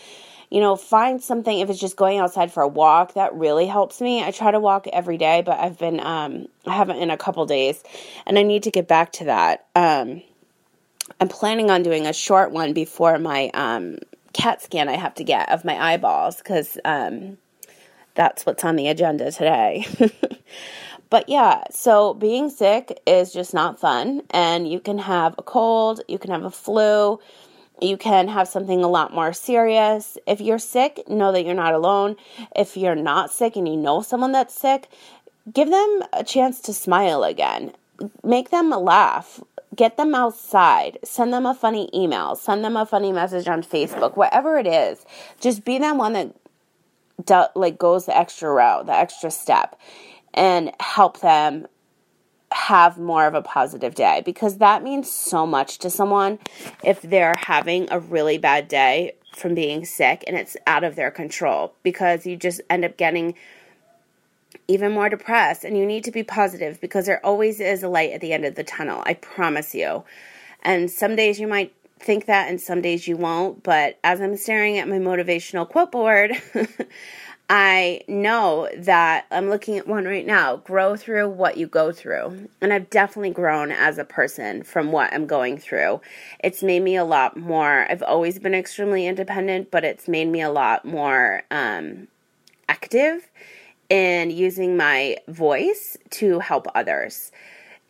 you 0.51 0.61
know, 0.61 0.77
find 0.77 1.23
something 1.23 1.61
if 1.61 1.71
it's 1.71 1.81
just 1.81 1.97
going 1.97 2.19
outside 2.19 2.53
for 2.53 2.63
a 2.63 2.69
walk, 2.69 3.15
that 3.15 3.33
really 3.33 3.67
helps 3.67 3.99
me. 3.99 4.23
I 4.23 4.33
try 4.33 4.51
to 4.51 4.61
walk 4.61 4.87
every 4.93 5.17
day, 5.17 5.41
but 5.41 5.59
I've 5.59 5.79
been 5.79 5.99
um 6.01 6.47
I 6.67 6.75
haven't 6.75 6.99
in 6.99 7.09
a 7.09 7.17
couple 7.17 7.47
days 7.47 7.83
and 8.27 8.39
I 8.39 8.43
need 8.43 8.65
to 8.65 8.71
get 8.71 8.87
back 8.87 9.13
to 9.13 9.25
that. 9.25 9.65
Um 9.75 10.21
I'm 11.19 11.29
planning 11.29 11.71
on 11.71 11.83
doing 11.83 12.07
a 12.07 12.13
short 12.13 12.53
one 12.53 12.75
before 12.75 13.19
my 13.19 13.51
um 13.55 13.97
CAT 14.37 14.63
scan 14.63 14.89
I 14.89 14.97
have 14.97 15.15
to 15.15 15.25
get 15.25 15.51
of 15.51 15.65
my 15.65 15.93
eyeballs 15.93 16.37
because 16.37 16.77
um, 16.85 17.39
that's 18.15 18.45
what's 18.45 18.65
on 18.65 18.77
the 18.77 18.89
agenda 18.89 19.33
today. 19.33 19.87
but 21.11 21.29
yeah, 21.29 21.65
so 21.71 22.13
being 22.13 22.51
sick 22.51 23.01
is 23.07 23.33
just 23.33 23.55
not 23.55 23.81
fun, 23.81 24.23
and 24.31 24.71
you 24.71 24.79
can 24.79 24.99
have 24.99 25.35
a 25.39 25.43
cold, 25.43 26.03
you 26.07 26.19
can 26.19 26.31
have 26.31 26.45
a 26.45 26.51
flu, 26.51 27.19
you 27.81 27.97
can 27.97 28.29
have 28.29 28.47
something 28.47 28.85
a 28.85 28.89
lot 28.89 29.15
more 29.15 29.33
serious. 29.33 30.19
If 30.27 30.43
you're 30.43 30.59
sick, 30.59 31.09
know 31.09 31.33
that 31.33 31.45
you're 31.45 31.55
not 31.55 31.75
alone. 31.75 32.17
If 32.55 32.77
you're 32.77 32.95
not 32.95 33.31
sick 33.31 33.57
and 33.57 33.67
you 33.67 33.77
know 33.77 34.03
someone 34.03 34.33
that's 34.33 34.55
sick, 34.55 34.89
give 35.53 35.71
them 35.71 36.03
a 36.13 36.25
chance 36.25 36.61
to 36.63 36.75
smile 36.75 37.25
again. 37.25 37.73
Make 38.23 38.51
them 38.51 38.69
laugh 38.71 39.41
get 39.77 39.97
them 39.97 40.15
outside, 40.15 40.99
send 41.05 41.33
them 41.33 41.47
a 41.47 41.55
funny 41.55 41.91
email, 41.95 42.35
send 42.35 42.65
them 42.65 42.77
a 42.77 42.87
funny 42.87 43.13
message 43.13 43.47
on 43.47 43.63
Facebook, 43.63 44.17
whatever 44.17 44.59
it 44.59 44.67
is. 44.67 45.05
Just 45.41 45.65
be 45.65 45.79
that 45.79 45.97
one 45.97 46.15
that 46.15 46.35
do, 47.25 47.45
like 47.55 47.79
goes 47.79 48.07
the 48.07 48.17
extra 48.17 48.51
route, 48.51 48.87
the 48.87 48.95
extra 48.95 49.31
step, 49.31 49.79
and 50.35 50.73
help 50.81 51.21
them 51.21 51.67
have 52.53 52.97
more 52.99 53.27
of 53.27 53.35
a 53.35 53.43
positive 53.43 53.95
day 53.95 54.23
because 54.25 54.59
that 54.59 54.83
means 54.83 55.11
so 55.11 55.47
much 55.47 55.79
to 55.79 55.91
someone 55.91 56.39
if 56.85 57.03
they're 57.03 57.35
having 57.39 57.89
a 57.91 57.99
really 57.99 58.39
bad 58.39 58.69
day 58.69 59.13
from 59.35 59.55
being 59.55 59.85
sick 59.85 60.25
and 60.27 60.37
it's 60.37 60.57
out 60.67 60.85
of 60.85 60.97
their 60.97 61.11
control 61.11 61.75
because 61.83 62.25
you 62.25 62.37
just 62.37 62.61
end 62.71 62.85
up 62.85 62.97
getting 62.97 63.35
even 64.69 64.93
more 64.93 65.09
depressed. 65.09 65.65
And 65.65 65.77
you 65.77 65.87
need 65.87 66.05
to 66.05 66.11
be 66.11 66.23
positive 66.23 66.81
because 66.81 67.07
there 67.07 67.25
always 67.25 67.61
is 67.61 67.83
a 67.83 67.89
light 67.89 68.13
at 68.13 68.21
the 68.21 68.33
end 68.33 68.45
of 68.45 68.55
the 68.55 68.65
tunnel. 68.65 69.03
I 69.07 69.15
promise 69.15 69.75
you. 69.75 70.05
And 70.63 70.91
some 70.91 71.17
days 71.17 71.39
you 71.39 71.47
might 71.47 71.73
think 71.99 72.27
that, 72.27 72.49
and 72.49 72.61
some 72.61 72.83
days 72.83 73.07
you 73.07 73.17
won't. 73.17 73.63
But 73.63 73.99
as 74.03 74.21
I'm 74.21 74.37
staring 74.37 74.79
at 74.79 74.89
my 74.89 74.99
motivational 74.99 75.69
quote 75.69 75.93
board, 75.93 76.33
I 77.49 78.01
know 78.09 78.69
that 78.77 79.27
I'm 79.31 79.49
looking 79.49 79.79
at 79.79 79.87
one 79.87 80.05
right 80.05 80.27
now 80.27 80.57
grow 80.57 80.97
through 80.97 81.29
what 81.31 81.57
you 81.57 81.69
go 81.69 81.93
through. 81.93 82.49
And 82.61 82.73
I've 82.73 82.91
definitely 82.91 83.31
grown 83.31 83.71
as 83.71 83.99
a 83.99 84.05
person 84.05 84.65
from 84.65 84.91
what 84.91 85.13
I'm 85.13 85.27
going 85.27 85.59
through. 85.59 86.01
It's 86.43 86.65
made 86.65 86.83
me 86.83 86.97
a 86.97 87.05
lot 87.05 87.37
more, 87.37 87.87
I've 87.89 88.03
always 88.03 88.41
been 88.41 88.55
extremely 88.55 89.07
independent, 89.07 89.71
but 89.71 89.85
it's 89.85 90.09
made 90.09 90.27
me 90.27 90.41
a 90.41 90.51
lot 90.51 90.85
more 90.85 91.45
um, 91.53 92.09
active 92.69 93.29
in 93.89 94.31
using 94.31 94.77
my 94.77 95.17
voice 95.29 95.97
to 96.11 96.41
help 96.41 96.67
others. 96.75 97.31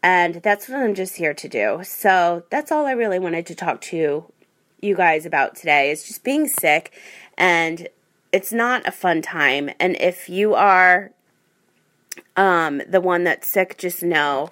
And 0.03 0.37
that's 0.37 0.69
what 0.69 0.79
I'm 0.79 0.95
just 0.95 1.17
here 1.17 1.35
to 1.35 1.49
do. 1.49 1.81
So 1.83 2.45
that's 2.51 2.71
all 2.71 2.87
I 2.87 2.93
really 2.93 3.19
wanted 3.19 3.47
to 3.47 3.55
talk 3.55 3.81
to 3.83 4.25
you 4.81 4.95
guys 4.95 5.27
about 5.27 5.57
today 5.57 5.91
is 5.91 6.07
just 6.07 6.23
being 6.23 6.47
sick 6.47 6.93
and 7.37 7.89
it's 8.33 8.53
not 8.53 8.87
a 8.87 8.93
fun 8.93 9.23
time. 9.23 9.71
And 9.81 9.97
if 9.97 10.29
you 10.29 10.55
are 10.55 11.11
um, 12.37 12.83
the 12.87 13.01
one 13.01 13.25
that's 13.25 13.49
sick, 13.49 13.79
just 13.79 14.03
know 14.03 14.51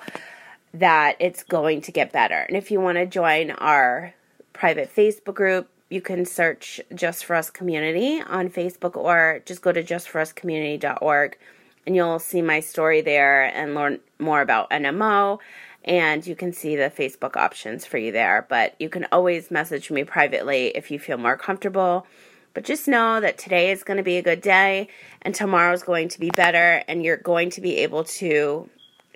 that 0.72 1.16
it's 1.20 1.42
going 1.42 1.83
to 1.83 1.92
get 1.92 2.12
better. 2.12 2.40
And 2.48 2.57
if 2.57 2.70
you 2.70 2.80
want 2.80 2.96
to 2.96 3.07
join 3.07 3.50
our 3.52 4.14
private 4.52 4.94
Facebook 4.94 5.35
group, 5.35 5.68
you 5.94 6.00
can 6.00 6.26
search 6.26 6.80
Just 6.92 7.24
For 7.24 7.37
Us 7.37 7.50
Community 7.50 8.20
on 8.20 8.50
Facebook 8.50 8.96
or 8.96 9.40
just 9.46 9.62
go 9.62 9.70
to 9.70 9.83
justforuscommunity.org 9.83 11.38
and 11.87 11.94
you'll 11.94 12.18
see 12.18 12.42
my 12.42 12.59
story 12.59 13.00
there 13.00 13.44
and 13.44 13.76
learn 13.76 14.00
more 14.18 14.40
about 14.40 14.70
NMO 14.70 15.38
and 15.85 16.26
you 16.26 16.35
can 16.35 16.52
see 16.52 16.74
the 16.74 16.90
Facebook 16.90 17.37
options 17.37 17.87
for 17.87 17.96
you 17.98 18.11
there. 18.11 18.44
But 18.48 18.74
you 18.80 18.88
can 18.88 19.07
always 19.12 19.52
message 19.52 19.90
me 19.90 20.02
privately 20.02 20.68
if 20.74 20.90
you 20.90 20.98
feel 20.98 21.16
more 21.16 21.37
comfortable. 21.37 22.07
But 22.54 22.64
just 22.64 22.88
know 22.88 23.20
that 23.20 23.38
today 23.38 23.70
is 23.70 23.85
going 23.85 23.98
to 23.98 24.02
be 24.02 24.16
a 24.16 24.22
good 24.22 24.40
day 24.40 24.88
and 25.22 25.33
tomorrow 25.33 25.72
is 25.72 25.83
going 25.83 26.09
to 26.11 26.20
be 26.20 26.30
better, 26.30 26.83
and 26.88 27.04
you're 27.04 27.16
going 27.16 27.50
to 27.50 27.61
be 27.61 27.78
able 27.78 28.04
to 28.04 28.68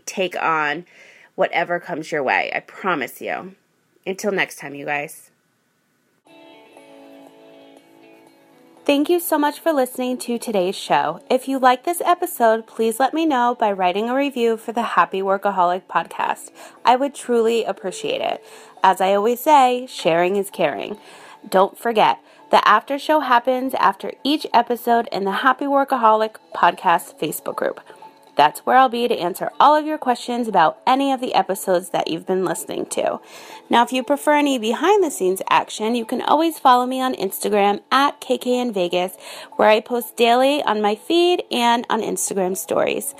take 0.06 0.40
on 0.40 0.86
whatever 1.36 1.78
comes 1.78 2.10
your 2.10 2.22
way. 2.22 2.50
I 2.54 2.60
promise 2.60 3.20
you. 3.20 3.54
Until 4.06 4.32
next 4.32 4.58
time, 4.58 4.74
you 4.74 4.86
guys. 4.86 5.27
Thank 8.88 9.10
you 9.10 9.20
so 9.20 9.36
much 9.36 9.60
for 9.60 9.70
listening 9.70 10.16
to 10.16 10.38
today's 10.38 10.74
show. 10.74 11.20
If 11.28 11.46
you 11.46 11.58
like 11.58 11.84
this 11.84 12.00
episode, 12.00 12.66
please 12.66 12.98
let 12.98 13.12
me 13.12 13.26
know 13.26 13.54
by 13.54 13.70
writing 13.70 14.08
a 14.08 14.14
review 14.14 14.56
for 14.56 14.72
the 14.72 14.96
Happy 14.96 15.20
Workaholic 15.20 15.82
podcast. 15.82 16.52
I 16.86 16.96
would 16.96 17.14
truly 17.14 17.64
appreciate 17.64 18.22
it. 18.22 18.42
As 18.82 19.02
I 19.02 19.12
always 19.12 19.40
say, 19.40 19.84
sharing 19.90 20.36
is 20.36 20.48
caring. 20.48 20.96
Don't 21.46 21.76
forget, 21.76 22.18
the 22.50 22.66
after 22.66 22.98
show 22.98 23.20
happens 23.20 23.74
after 23.74 24.12
each 24.24 24.46
episode 24.54 25.06
in 25.12 25.24
the 25.24 25.32
Happy 25.32 25.66
Workaholic 25.66 26.36
podcast 26.54 27.20
Facebook 27.20 27.56
group. 27.56 27.80
That's 28.38 28.60
where 28.60 28.76
I'll 28.76 28.88
be 28.88 29.08
to 29.08 29.18
answer 29.18 29.50
all 29.58 29.74
of 29.74 29.84
your 29.84 29.98
questions 29.98 30.46
about 30.46 30.78
any 30.86 31.10
of 31.10 31.20
the 31.20 31.34
episodes 31.34 31.90
that 31.90 32.06
you've 32.06 32.24
been 32.24 32.44
listening 32.44 32.86
to. 32.86 33.18
Now, 33.68 33.82
if 33.82 33.92
you 33.92 34.04
prefer 34.04 34.36
any 34.36 34.58
behind 34.58 35.02
the 35.02 35.10
scenes 35.10 35.42
action, 35.50 35.96
you 35.96 36.04
can 36.04 36.22
always 36.22 36.56
follow 36.56 36.86
me 36.86 37.00
on 37.00 37.16
Instagram 37.16 37.80
at 37.90 38.20
KKN 38.20 39.18
where 39.56 39.68
I 39.68 39.80
post 39.80 40.16
daily 40.16 40.62
on 40.62 40.80
my 40.80 40.94
feed 40.94 41.42
and 41.50 41.84
on 41.90 42.00
Instagram 42.00 42.56
stories. 42.56 43.12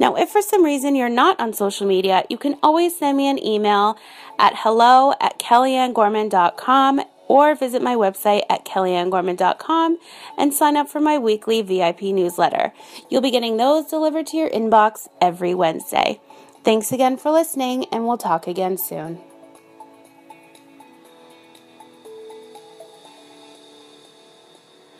Now, 0.00 0.16
if 0.16 0.30
for 0.30 0.42
some 0.42 0.64
reason 0.64 0.96
you're 0.96 1.08
not 1.08 1.38
on 1.38 1.52
social 1.52 1.86
media, 1.86 2.24
you 2.28 2.36
can 2.36 2.58
always 2.60 2.98
send 2.98 3.16
me 3.16 3.30
an 3.30 3.42
email 3.42 3.96
at 4.36 4.54
hello 4.56 5.14
at 5.20 5.38
kellyanngorman.com 5.38 7.02
or 7.28 7.54
visit 7.54 7.82
my 7.82 7.94
website 7.94 8.42
at 8.48 8.64
kellyanngorman.com 8.64 9.98
and 10.38 10.54
sign 10.54 10.76
up 10.76 10.88
for 10.88 11.00
my 11.00 11.18
weekly 11.18 11.62
VIP 11.62 12.02
newsletter. 12.02 12.72
You'll 13.08 13.20
be 13.20 13.30
getting 13.30 13.56
those 13.56 13.86
delivered 13.86 14.26
to 14.28 14.36
your 14.36 14.50
inbox 14.50 15.08
every 15.20 15.54
Wednesday. 15.54 16.20
Thanks 16.64 16.90
again 16.90 17.16
for 17.16 17.30
listening, 17.30 17.84
and 17.92 18.06
we'll 18.06 18.18
talk 18.18 18.46
again 18.46 18.76
soon. 18.76 19.20